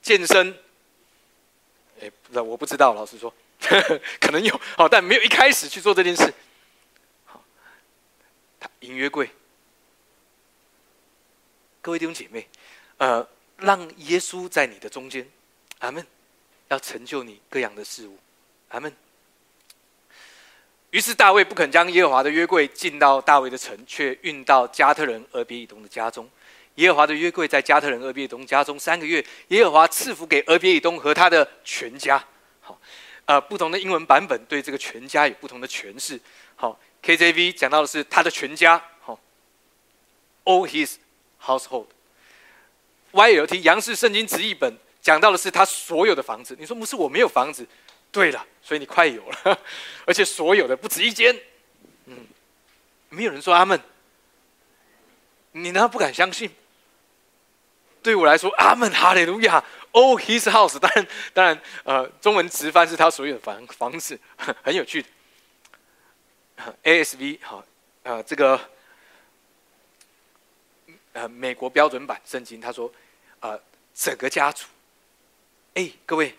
[0.00, 0.58] 健身，
[2.00, 3.30] 哎，不，我不知道，老实说，
[4.20, 6.32] 可能有，好，但没有一开始去做这件事。
[7.24, 7.42] 好，
[8.60, 9.30] 他隐约柜，
[11.80, 12.48] 各位弟兄姐妹，
[12.98, 13.26] 呃。
[13.60, 15.28] 让耶稣在你的中间，
[15.80, 16.06] 阿门。
[16.68, 18.16] 要成就你各样的事物，
[18.68, 18.94] 阿门。
[20.90, 26.30] 于是大卫不肯将耶和华的约柜进到大卫的城，却运到加特人俄别以东的家中。
[26.76, 32.24] 耶和华的约柜在加特人俄别以东家中三个月，耶和华赐福给俄别以东和他的全家。
[33.28, 36.18] 好，呃，不同的英文版本对这个全家有不同的诠释。
[36.56, 39.20] 好，KJV 讲到的是他的全家，好
[40.44, 40.94] ，all his
[41.42, 41.88] household。
[43.12, 46.56] YLT 杨氏圣经直译本讲到的是他所有的房子。
[46.58, 47.66] 你说不是我没有房子？
[48.10, 49.58] 对了，所以你快有了，
[50.06, 51.38] 而且所有的不止一间。
[52.06, 52.26] 嗯，
[53.10, 53.78] 没有人说阿门。
[55.52, 56.50] 你难道不敢相信？
[58.02, 59.62] 对我来说，阿门哈利路亚。
[59.92, 60.78] Oh, his house。
[60.78, 65.08] 当然，当然，呃，中文直翻是他所有的房房子，很有趣的。
[66.84, 67.64] ASV 好，
[68.02, 68.60] 呃，这个。
[71.14, 72.92] 呃，美国标准版圣经他说，
[73.40, 73.60] 呃，
[73.92, 74.66] 整个家族，
[75.74, 76.32] 哎，各位，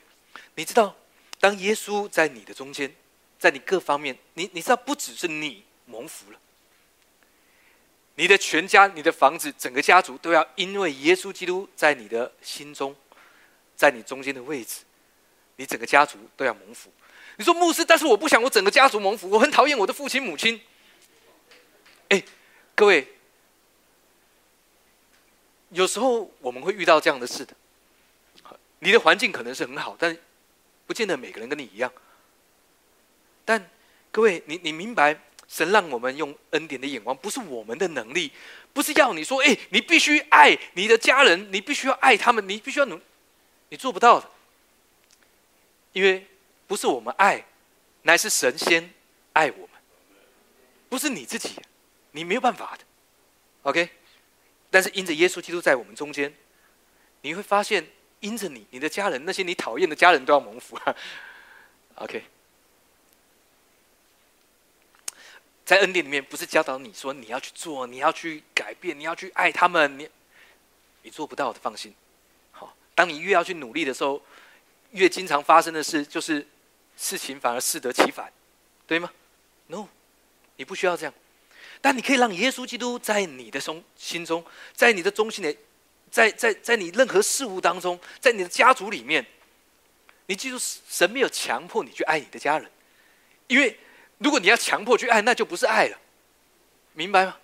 [0.56, 0.96] 你知道，
[1.38, 2.96] 当耶稣在你的中间，
[3.38, 6.40] 在你各方面，你你知道，不只是你蒙福了，
[8.16, 12.96] 你的全家、你的房子、整个家族都要因为耶稣基督在你的心中，
[13.80, 14.82] 在你中间的位置，
[15.56, 16.92] 你整个家族都要蒙福。
[17.38, 20.60] 你说牧师，但是我不想我整个家族蒙福，我很讨厌我的父亲母亲。
[22.10, 22.22] 哎，
[22.76, 23.08] 各位。
[25.70, 27.56] 有时候我们会遇到这样的事的，
[28.80, 30.18] 你的环境可能是很好，但
[30.86, 31.90] 不见得每个人跟你一样。
[33.46, 33.70] 但
[34.12, 35.18] 各位，你你明白，
[35.48, 38.32] 神让我们用恩典的眼光，不是我们的能力，
[38.74, 43.00] 不是要你说，哎，你必须爱你的家人，你必须要爱他们，你必须要努，
[43.70, 44.30] 你做不到的，
[45.94, 46.28] 因为
[46.68, 47.46] 不是我们爱，
[48.02, 48.94] 乃是神仙
[49.34, 49.70] 爱我们，
[50.90, 51.56] 不是你自己，
[52.12, 52.84] 你没有办法的
[53.64, 53.90] ，OK。
[54.72, 56.32] 但是因着耶稣基督在我们中间，
[57.22, 57.88] 你会发现，
[58.20, 60.96] 因着你、你的家人、那些你讨厌的家人都要蒙福啊。
[61.96, 62.24] OK，
[65.66, 70.10] 在恩典里面，不是教导你说你要去做、你要去改变、你要去爱他们，你
[71.02, 71.94] 你做不到的，放心。
[73.00, 74.22] 当你越要去努力的时候，
[74.92, 76.46] 越经常发生的事就是
[76.98, 78.30] 事情反而适得其反，
[78.86, 79.10] 对吗
[79.68, 79.88] ？No，
[80.58, 81.14] 你不需要这样。
[81.80, 84.44] 但你可以让耶稣基督在你的中心中，
[84.74, 85.56] 在你的中心的，
[86.12, 89.26] 在在在你任何事物当中，在你的家族里面，
[90.26, 92.70] 你记住，神没有强迫你去爱你的家人，
[93.48, 93.80] 因为
[94.18, 95.98] 如果你要强迫去爱，那就不是爱了，
[96.92, 97.38] 明白吗？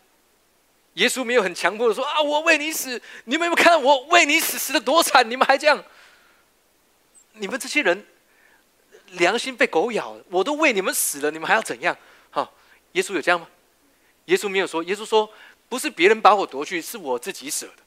[0.95, 5.29] 耶稣没有很强迫的说啊，我为你死，你们有没有看到我为你死死的多惨？
[5.29, 5.81] 你们还这样？
[7.33, 8.05] 你们这些人
[9.11, 11.97] 良心被狗咬了，我都为你们死了，你们还要怎样？
[12.31, 12.49] 哈，
[12.93, 13.47] 耶稣有这样吗？
[14.25, 15.29] 耶稣没有说，耶稣说，
[15.67, 17.83] 不是别人把我夺去，是我自己舍的。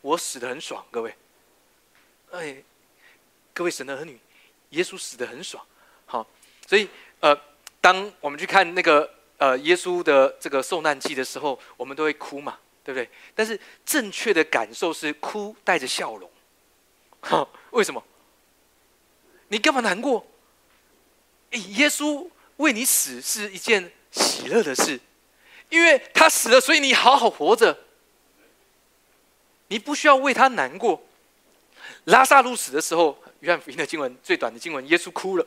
[0.00, 1.14] 我死的很爽，各位。
[2.32, 2.56] 哎，
[3.54, 4.18] 各位神的儿女，
[4.70, 5.64] 耶稣死的很爽。
[6.06, 6.26] 好，
[6.66, 6.88] 所以
[7.20, 7.38] 呃，
[7.80, 9.08] 当我们去看那个
[9.40, 13.08] 呃耶稣的这个受难记的时候，我们都会哭嘛，对不对？
[13.34, 16.30] 但是正确的感受是哭带着笑容。
[17.22, 18.04] 好，为什么？
[19.48, 20.24] 你干嘛难过？
[21.50, 22.28] 耶稣
[22.58, 25.00] 为你死是一件喜乐的事。
[25.70, 27.78] 因为他死了，所以你好好活着。
[29.68, 31.00] 你不需要为他难过。
[32.04, 35.46] 拉萨路死的时候，约翰福音的经文最短的经文，耶稣哭了。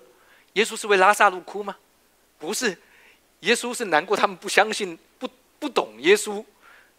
[0.53, 1.75] 耶稣是为拉萨路哭吗？
[2.39, 2.77] 不是，
[3.43, 5.29] 耶稣是难过，他们不相信，不
[5.59, 6.43] 不懂耶稣，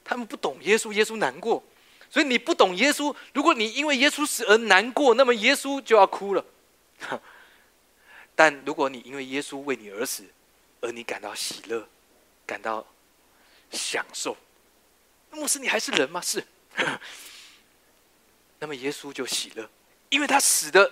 [0.04, 1.62] 他们不懂耶稣，耶稣难过。
[2.10, 6.44] 所以你不懂耶稣，如果你因为耶稣死而难过，那么耶稣就要哭了。
[8.36, 10.24] 但如果你因为耶稣为你而死，
[10.80, 11.88] 而你感到喜乐，
[12.46, 12.86] 感到
[13.70, 14.36] 享受，
[15.30, 16.20] 牧师，你还是人吗？
[16.20, 16.44] 是。
[18.60, 19.68] 那么耶稣就喜乐，
[20.08, 20.90] 因为他死的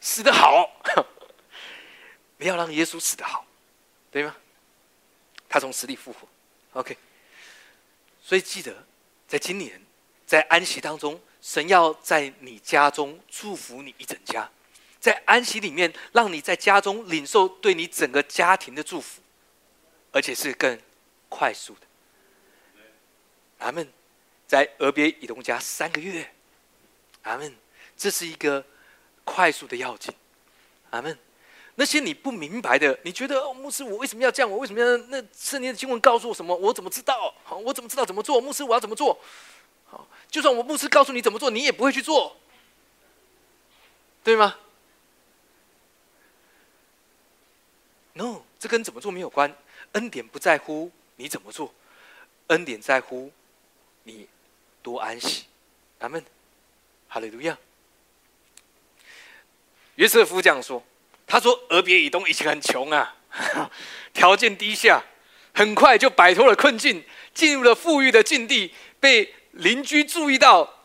[0.00, 0.70] 死的好。
[2.38, 3.44] 不要让耶稣死的好，
[4.10, 4.34] 对吗？
[5.48, 6.28] 他从死里复活
[6.72, 6.96] ，OK。
[8.22, 8.84] 所以记得，
[9.26, 9.80] 在今年
[10.26, 14.50] 在安息当中，神要在你家中祝福你一整家，
[15.00, 19.22] 在安息里面，让你在家中领受对你整个家庭的祝福，
[20.12, 20.78] 而且是更
[21.28, 21.80] 快速的。
[23.58, 23.90] 阿门。
[24.46, 26.26] 在俄别以东家三个月，
[27.20, 27.54] 阿门。
[27.98, 28.64] 这是一个
[29.22, 30.14] 快速的要紧，
[30.88, 31.18] 阿门。
[31.80, 34.50] 那些你不明白的，你觉得哦，牧师，我为什么要这样？
[34.50, 36.52] 我为什么要那圣经的经文告诉我什么？
[36.56, 37.32] 我怎么知道？
[37.44, 38.40] 好，我怎么知道怎么做？
[38.40, 39.16] 牧师，我要怎么做？
[39.86, 42.36] 好，就算我牧师告诉你怎么做，你也不会去做，
[44.24, 44.56] 对吗
[48.14, 49.56] ？No，这跟怎么做没有关。
[49.92, 51.72] 恩典不在乎你怎么做，
[52.48, 53.30] 恩典在乎
[54.02, 54.28] 你
[54.82, 55.44] 多安息。
[56.00, 56.24] 阿门，
[57.06, 57.56] 哈利路亚。
[59.94, 60.82] 约瑟夫这样说。
[61.28, 63.14] 他说：“俄别以东以前很穷啊，
[64.14, 65.04] 条件低下，
[65.52, 67.04] 很快就摆脱了困境，
[67.34, 70.82] 进入了富裕的境地，被邻居注意到，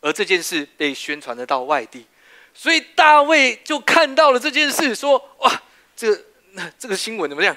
[0.00, 2.06] 而这件事被宣传的到外地，
[2.54, 5.62] 所以大卫就看到了这件事，说：‘哇，
[5.94, 7.54] 这那这个新闻怎么样？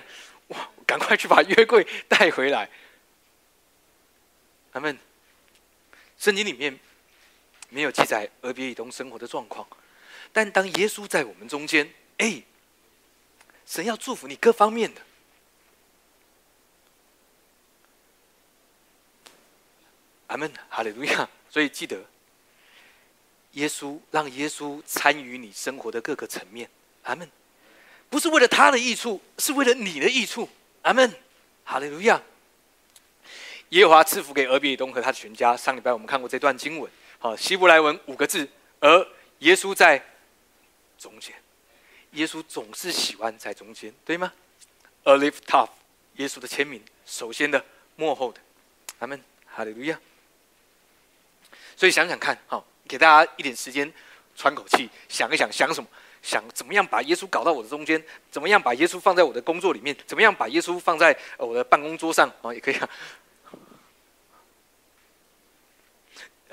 [0.49, 2.69] 哇，赶快去把约柜带回来。’
[4.73, 4.99] 他们
[6.19, 6.77] 圣经里面
[7.69, 9.65] 没有记载俄别以东生活的状况，
[10.33, 12.41] 但当耶稣在我们中间。”哎，
[13.65, 15.01] 神要祝福你各方面的，
[20.27, 21.29] 阿门，哈利路亚。
[21.49, 22.03] 所以记得，
[23.51, 26.69] 耶稣让耶稣参与你生活的各个层面，
[27.03, 27.29] 阿门。
[28.09, 30.49] 不是为了他的益处，是为了你的益处，
[30.81, 31.13] 阿门，
[31.63, 32.21] 哈利路亚。
[33.69, 35.55] 耶和华赐福给俄比东和他的全家。
[35.57, 36.89] 上礼拜我们看过这段经文，
[37.19, 38.47] 好，希伯来文五个字，
[38.79, 39.07] 而
[39.39, 40.05] 耶稣在
[40.97, 41.33] 中间。
[42.15, 44.31] 耶稣总是喜欢在中间，对吗
[45.03, 45.69] ？A live tough，
[46.15, 47.63] 耶稣的签名，首先的，
[47.95, 48.41] 幕后的，
[48.99, 49.99] 阿门，哈利路亚。
[51.75, 53.91] 所以想想看，好，给大家一点时间
[54.35, 55.89] 喘口气，想一想，想什么？
[56.21, 58.03] 想怎么样把耶稣搞到我的中间？
[58.31, 59.95] 怎么样把耶稣放在我的工作里面？
[60.07, 62.27] 怎么样把耶稣放在我的办公桌上？
[62.41, 62.89] 啊，也可以啊。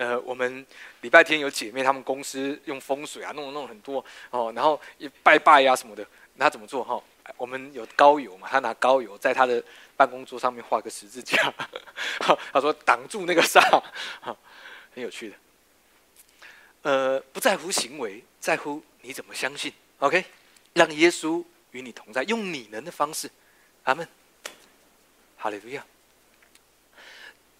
[0.02, 0.66] 呃，我们
[1.02, 6.04] 礼拜天有姐妹，她们公司用风水啊，弄弄很多哦，然后一拜拜呀什么的。
[6.34, 7.00] 那怎么做哈？
[7.36, 9.62] 我们有高油嘛，他拿高油在他的
[9.96, 11.54] 办公桌上面画个十字架，
[12.52, 13.60] 他说挡住那个煞，
[14.92, 15.36] 很有趣的。
[16.82, 19.72] 呃，不在乎行为，在乎你怎么相信。
[20.00, 20.24] OK，
[20.72, 23.30] 让耶稣与你同在，用你能的方式。
[23.84, 24.08] 阿门。
[25.36, 25.84] 哈利路亚。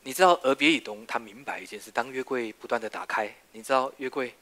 [0.04, 4.34] 你知道俄别以东，他明白一件事：当约柜不断的打开，你知道约柜，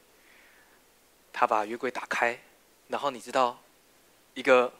[1.31, 2.39] 他把约柜打开，
[2.87, 3.61] 然后你知道
[4.33, 4.73] 一个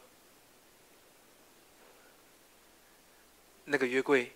[3.64, 4.32] 那个约柜，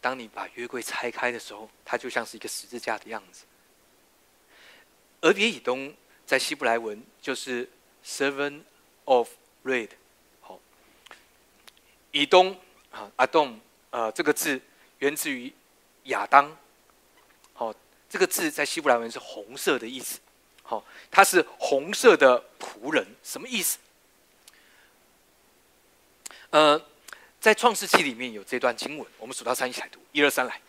[0.00, 3.44] 当你把约柜拆开的时候，它就像是一个十字架的样子。
[5.20, 7.68] 俄别以东在希伯来文就是
[8.02, 8.62] “seven
[9.04, 9.28] of
[9.62, 9.90] red”，
[10.40, 10.58] 好，
[12.12, 12.58] 以东
[12.90, 14.58] 啊，阿东，呃，这个字
[15.00, 15.52] 源自于。
[16.04, 16.56] 亚当，
[17.52, 17.74] 好，
[18.08, 20.18] 这个字在希伯来文是红色的意思，
[20.62, 23.78] 好，他是红色的仆人，什么意思？
[26.50, 26.80] 呃，
[27.40, 30.60] 在创世纪里面有这段经文，我们数到三一起来读，一二三来。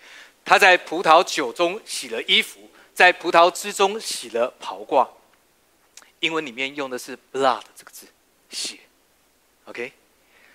[0.46, 5.08] 他在葡萄酒中洗了衣服，在葡萄汁中洗了袍褂。
[6.20, 8.08] 英文里面用的是 blood 这个字，
[8.50, 8.80] 血
[9.66, 9.92] ，OK。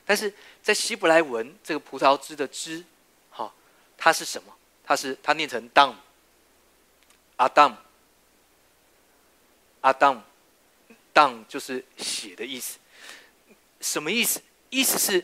[0.07, 2.83] 但是在希伯来文，这个葡萄汁的汁，
[3.29, 3.55] 好，
[3.99, 4.58] 它是什么？
[4.89, 5.97] 他是他念成 d o w n
[7.37, 7.77] 阿 d a m
[9.83, 10.23] 阿 d a m
[11.13, 12.79] d o w n 就是血的意思。
[13.83, 14.41] 什么意思？
[14.71, 15.23] 意思是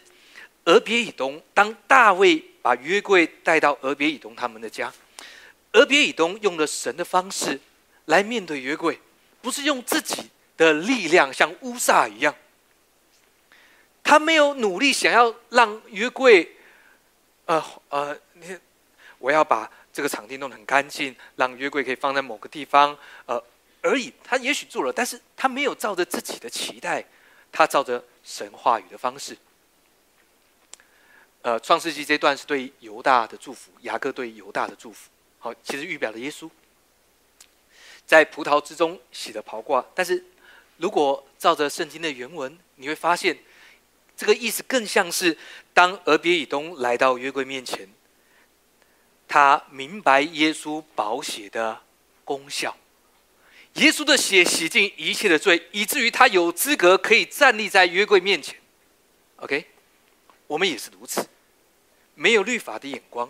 [0.67, 4.93] 俄别以东，当大卫把约柜带到俄别以东他们的家，
[5.73, 7.59] 俄别以东用了神的方式
[8.05, 9.01] 来面对约柜，
[9.41, 12.35] 不是用自己的力量像乌撒一样，
[14.03, 16.55] 他没有努力想要让约柜，
[17.47, 18.59] 呃呃，你。
[19.25, 22.95] 我要把这个场地弄得很干净，让约柜可以放在某个地方。
[23.25, 23.43] 呃，
[23.81, 24.13] 而已。
[24.23, 27.03] 他也许做了，但是他没有照着自己的期待，
[27.51, 29.35] 他照着神话语的方式。
[31.41, 35.09] 呃，创世纪这段是对犹大的祝福，雅各对犹大的祝福。
[35.39, 36.51] 好，其实预表了耶稣
[38.05, 39.83] 在葡萄之中洗了袍褂。
[39.95, 40.23] 但是
[40.77, 43.39] 如果照着圣经的原文，你会发现
[44.19, 45.35] 这个意思更像是
[45.73, 47.89] 当俄别以东来到约柜面前。
[49.27, 51.81] 他明白耶稣宝血的
[52.25, 52.77] 功效，
[53.75, 58.57] 耶稣的血洗净一切的罪，以至于他有资格可以站立在约柜面前。
[59.37, 59.67] OK，
[60.47, 61.27] 我们也是如此，
[62.15, 63.29] 没有律法的眼光，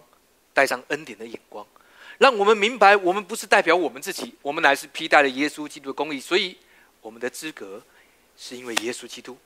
[0.53, 1.67] 带上恩典的眼光，
[2.19, 6.59] 让我们明白，我们不是代表我们自己，我们乃是披戴了耶稣基督的公义，所以
[7.01, 7.83] 我们的资格
[8.37, 9.39] 是因为耶稣基督。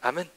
[0.00, 0.28] 阿门。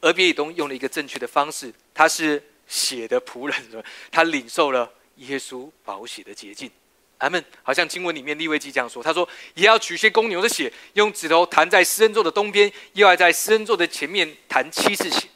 [0.00, 2.42] 而别以东用了一个正确的方式，他是。
[2.66, 6.70] 血的仆人，他领受了耶稣宝血的洁净。
[7.18, 7.42] 阿门。
[7.62, 15.26] 好像经文里面利未记这样说：“他说，也要取些公牛的血，用指头弹在施恩座的东边，又要在施恩座的前面弹七次血，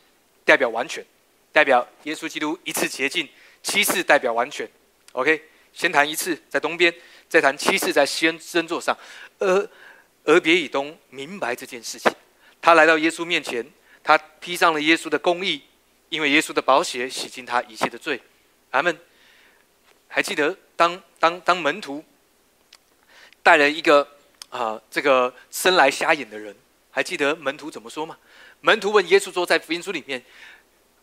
[0.44, 1.04] 代表完全，
[1.52, 3.28] 代表耶稣基督一次洁净，
[3.62, 4.68] 七次代表完全。
[5.12, 6.94] OK，先弹一次在东边，
[7.28, 8.96] 再弹七次在施恩施恩座上。
[9.38, 9.70] 而
[10.24, 12.12] 而别以东明白这件事情，
[12.60, 13.66] 他来到耶稣面前，
[14.04, 15.62] 他披上了耶稣的公义。
[16.10, 18.20] 因为耶稣的宝血洗净他一切的罪，
[18.70, 18.96] 阿门。
[20.08, 22.04] 还记得当当当门徒
[23.42, 24.06] 带了一个
[24.50, 26.54] 啊这个生来瞎眼的人，
[26.90, 28.18] 还记得门徒怎么说吗？
[28.60, 30.22] 门徒问耶稣说，在福音书里面，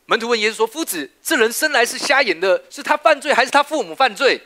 [0.06, 4.42] 门徒问耶稣说：“夫子，这人生来是瞎眼的，是他犯罪，还是他父母犯罪？”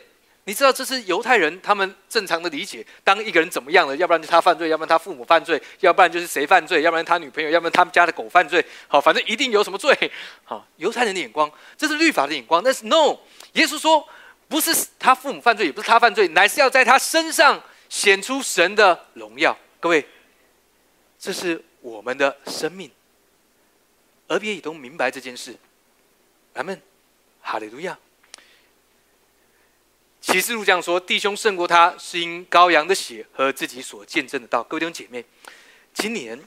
[0.46, 2.86] 你知道这是犹太人他们正常的理解。
[3.04, 8.66] 当一个人怎么样了，要不然就他犯罪，要不然他父母犯罪，要不然就是谁犯罪，要不然他女朋友，要不然他们家的狗犯罪。
[8.88, 9.96] 好，反正一定有什么罪。
[10.44, 12.64] 好，犹太人的眼光，这是律法的眼光。
[12.64, 13.18] 但是 no，
[13.54, 14.04] 耶稣说，
[14.48, 19.56] 不是他父母犯罪，也不是他犯罪，乃是要在他身上显出神的荣耀。
[19.80, 20.04] 各位，
[21.20, 22.90] 这是我们的生命。
[24.28, 25.56] 而别也都明白这件事，
[26.54, 26.82] 阿门，
[27.42, 27.98] 哈利路亚。
[30.22, 34.64] 启示录这样说：弟兄胜过他，是因羔羊的血和自己所见证的道。
[34.64, 35.26] 各位弟兄姐妹，
[35.94, 36.40] 今年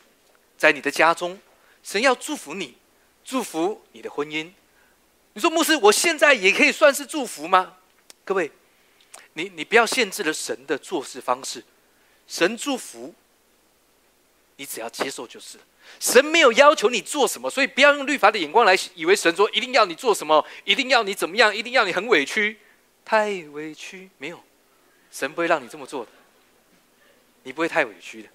[0.57, 1.39] 在你的家中，
[1.83, 2.77] 神要祝福你，
[3.25, 4.49] 祝福你的婚姻。
[5.33, 7.75] 你说牧师，我现在也可以算是祝福吗？
[8.25, 8.53] 各位，
[9.33, 11.65] 你你不要限制了神的做事方式。
[12.29, 13.13] 神祝福
[14.57, 15.59] 你，只要接受就是。
[15.99, 22.57] 神没有要求你做什么，所以不要用律法的眼光来以为神说一定要你做什么，一定要你怎么样，一定要你很委屈。
[23.05, 24.43] 太委屈没有，
[25.11, 26.11] 神不会让你这么做的，
[27.43, 28.29] 你不会太委屈的。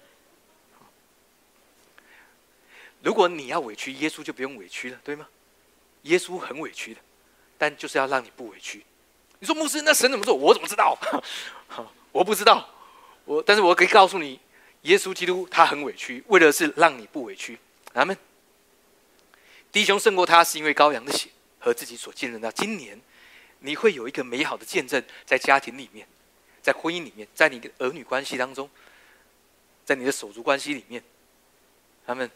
[3.02, 5.26] 如果你要委屈，耶稣就不用委屈了，对吗？
[6.02, 7.00] 耶稣很委屈的，
[7.58, 8.84] 但就是要让你不委屈。
[9.38, 10.34] 你说牧师，那神怎么做？
[10.34, 10.96] 我怎么知道？
[12.12, 12.68] 我不知道。
[13.24, 14.38] 我，但是我可以告诉你，
[14.82, 17.58] 耶稣基督他很委屈，为的是让你不委屈。
[17.94, 18.16] 阿门。
[19.72, 22.52] 弟兄胜过他，是因为羔羊的血和自己所见证的。
[22.52, 23.00] 今年。
[23.60, 26.06] 你会有一个美好的见证，在家庭里面，
[26.62, 28.68] 在婚姻里面，在你的儿女关系当中，
[29.84, 31.02] 在你的手足关系里面，
[32.06, 32.30] 他们，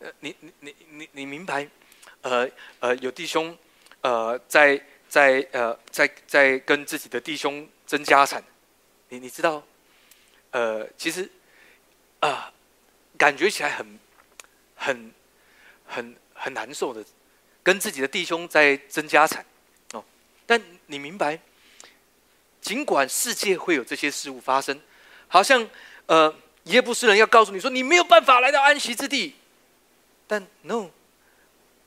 [0.00, 1.68] 呃，你你你你你明白，
[2.22, 2.48] 呃
[2.80, 3.56] 呃，有弟兄，
[4.00, 8.42] 呃，在在呃在在跟自己的弟兄争家产，
[9.08, 9.62] 你你知道，
[10.50, 11.30] 呃，其实
[12.20, 12.52] 啊，
[13.16, 13.98] 感觉起来很
[14.74, 15.14] 很
[15.86, 17.04] 很很难受的，
[17.62, 19.46] 跟自己的弟兄在争家产。
[20.48, 21.38] 但你明白，
[22.62, 24.80] 尽管世界会有这些事物发生，
[25.26, 25.68] 好像
[26.06, 26.34] 呃
[26.64, 29.34] 耶布斯人要告诉你说你没有办法来到安息之地，
[30.26, 30.88] 但 no，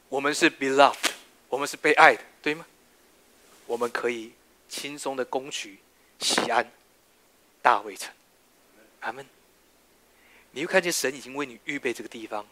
[0.10, 0.96] 我们是 beloved，
[1.50, 2.64] 我们是被爱的，对吗？
[3.66, 4.32] 我们可以
[4.70, 5.80] 轻松的攻取
[6.20, 6.72] 西安
[7.64, 8.14] 大卫城，
[9.00, 9.26] 阿门。
[10.52, 12.46] 你会看见神已经为你预备这个地方，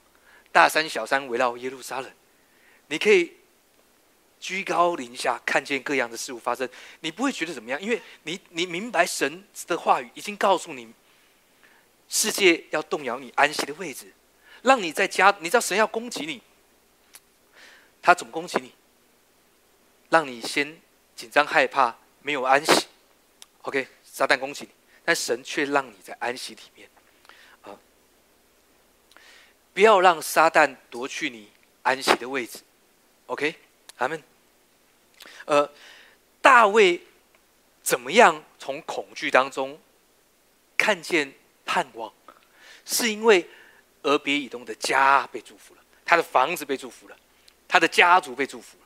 [0.51, 2.11] 大山小山围绕耶路撒冷，
[2.87, 3.33] 你可以。
[4.39, 6.67] 居高临下看见各样的事物发生，
[7.01, 7.81] 你不会觉得怎么样？
[7.81, 10.93] 因为你你明白神的话语已经告诉你，
[12.07, 14.13] 世界要动摇你安息的位置，
[14.61, 15.35] 让你在家。
[15.39, 16.41] 你知道神要攻击你，
[18.01, 18.73] 他怎么攻击你？
[20.09, 20.79] 让你先
[21.15, 22.87] 紧张害怕，没有安息。
[23.63, 24.69] OK，撒旦攻击你，
[25.03, 26.89] 但神却让你在安息里面。
[27.63, 27.77] 啊，
[29.73, 31.51] 不要让撒旦夺去你
[31.83, 32.59] 安息的位置。
[33.25, 33.53] OK。
[33.99, 34.23] 他们，
[35.45, 35.69] 呃，
[36.41, 37.01] 大卫
[37.83, 39.77] 怎么样从恐惧当中
[40.77, 41.33] 看见
[41.65, 42.11] 盼望？
[42.85, 43.47] 是因为
[44.03, 47.17] 俄别以东的家被祝福了，他的房子被祝福了，
[47.67, 48.85] 他的家族被祝福了。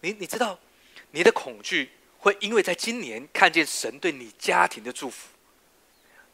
[0.00, 0.58] 你你知道，
[1.12, 5.28] 你的恐惧会因为在今年看见神对你家庭的祝福，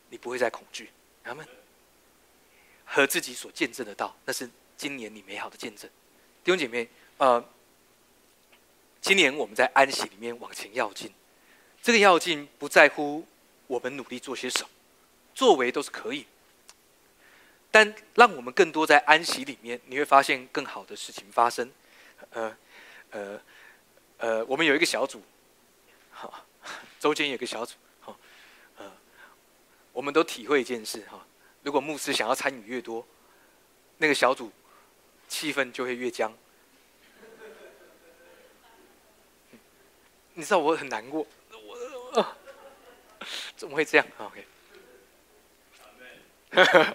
[0.09, 0.91] 你不会再恐惧。
[1.25, 1.47] 阿门。
[2.87, 5.89] 和自己所见证的道，那是今年你美好的见证。
[6.45, 7.43] 弟兄姐妹，呃，
[9.05, 11.13] 今年我们在安息里面往前要进，
[11.83, 13.23] 这个要进不在乎
[13.67, 14.69] 我们努力做些什么，
[15.35, 16.25] 作为都是可以。
[17.71, 21.71] 但让我们更多在安息里面，你会发现更好的事情发生。
[22.31, 22.57] 呃，
[23.11, 23.41] 呃，
[24.17, 25.23] 呃，我们有一个小组，
[26.11, 26.43] 好，
[26.99, 28.19] 周间有个小组，好，
[28.79, 28.91] 呃，
[29.93, 31.27] 我们都体会一件事哈，
[31.63, 33.07] 如果牧师想要参与越多，
[33.99, 34.51] 那个小组
[35.29, 36.33] 气氛就会越僵。
[40.35, 42.37] 你知道我很难过，我
[43.57, 44.47] 怎么会这样？OK。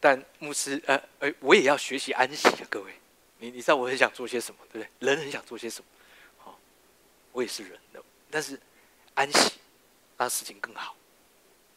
[0.00, 2.92] 但牧师，呃，呃，我也要学习安息啊，各位，
[3.38, 5.08] 你你知道我很想做些什么，对不对？
[5.08, 5.86] 人很想做些什么，
[6.38, 6.58] 好，
[7.32, 8.60] 我也是人的，但是
[9.14, 9.54] 安息
[10.16, 10.94] 让事情更好，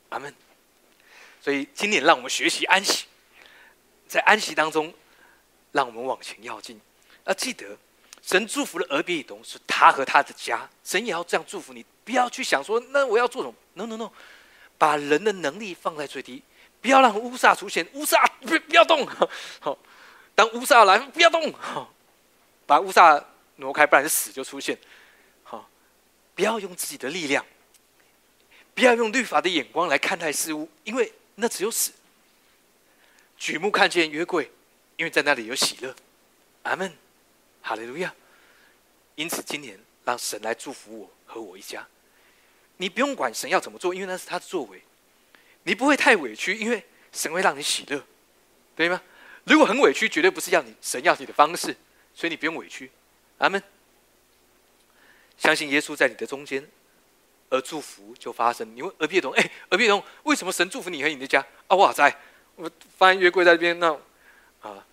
[0.09, 0.33] 阿门。
[1.41, 3.07] 所以今年让我们学习安息，
[4.07, 4.93] 在安息当中，
[5.71, 6.79] 让我们往前要进。
[7.25, 7.77] 要记得，
[8.21, 11.85] 神祝福了俄别以东，是他和他的家，神也要这样祝福你。
[12.03, 14.11] 不要去想说，那我要做什么？No No No，
[14.77, 16.43] 把人的能力放在最低。
[16.81, 19.07] 不要让乌萨出现，乌萨不不要动，
[19.61, 19.77] 好，
[20.33, 21.93] 当乌萨来，不要动，好，
[22.65, 23.23] 把乌萨
[23.57, 24.75] 挪开，不然死就出现，
[25.43, 25.69] 好，
[26.33, 27.45] 不要用自己的力量，
[28.73, 31.91] 不要用律法的眼光来看待事物，因为那只有死。
[33.37, 34.51] 举目看见约柜，
[34.97, 35.95] 因为在那里有喜乐，
[36.63, 36.91] 阿门，
[37.61, 38.13] 哈利路亚。
[39.15, 41.85] 因此，今年让神来祝福我和我一家，
[42.77, 44.81] 你不用管神要怎么做，因为那是他的作为。
[45.63, 48.03] 你不会太委屈，因为神会让你喜乐，
[48.75, 49.01] 对吗？
[49.43, 51.75] 如果很委屈，绝对不是要你神要你的方式，
[52.15, 52.89] 所以你不用委屈。
[53.37, 53.61] 阿门。
[55.37, 56.67] 相信耶稣在你的中间，
[57.49, 58.75] 而祝福就发生。
[58.75, 61.45] 你问俄别童，哎，俄别童，为什么神祝福你和你的家？
[61.67, 62.15] 啊，哇塞，
[62.55, 63.91] 我发现约柜在那边，那
[64.61, 64.85] 啊，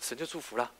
[0.00, 0.70] 神就祝福了。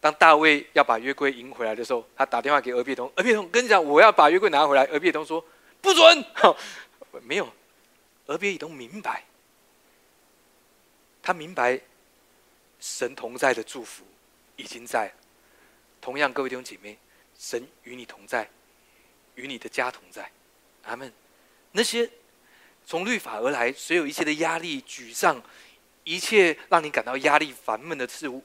[0.00, 4.84] 当大卫要把约柜迎回来的时候，他打电话给俄别童，俄别童跟你讲，我要把约柜拿回来。
[4.86, 5.44] 俄别童说
[5.80, 6.24] 不准，
[7.22, 7.46] 没有。
[8.26, 9.24] 俄别以东明白，
[11.22, 11.80] 他明白
[12.78, 14.04] 神同在的祝福
[14.56, 15.12] 已经在。
[16.00, 16.96] 同样，各位弟兄姐妹，
[17.38, 18.48] 神与你同在，
[19.34, 20.30] 与你的家同在。
[20.84, 21.12] 阿门。
[21.72, 22.08] 那些
[22.86, 25.42] 从律法而来，所有一切的压力、沮丧，
[26.04, 28.42] 一切让你感到压力、烦闷的事物，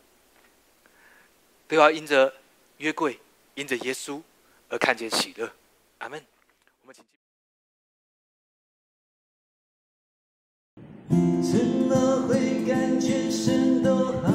[1.68, 2.34] 都要因着
[2.78, 3.20] 约柜、
[3.56, 4.22] 因着耶稣
[4.70, 5.52] 而看见喜乐。
[6.00, 6.24] 阿门。
[6.82, 7.04] 我们请。
[11.42, 14.35] 怎么会感觉神都好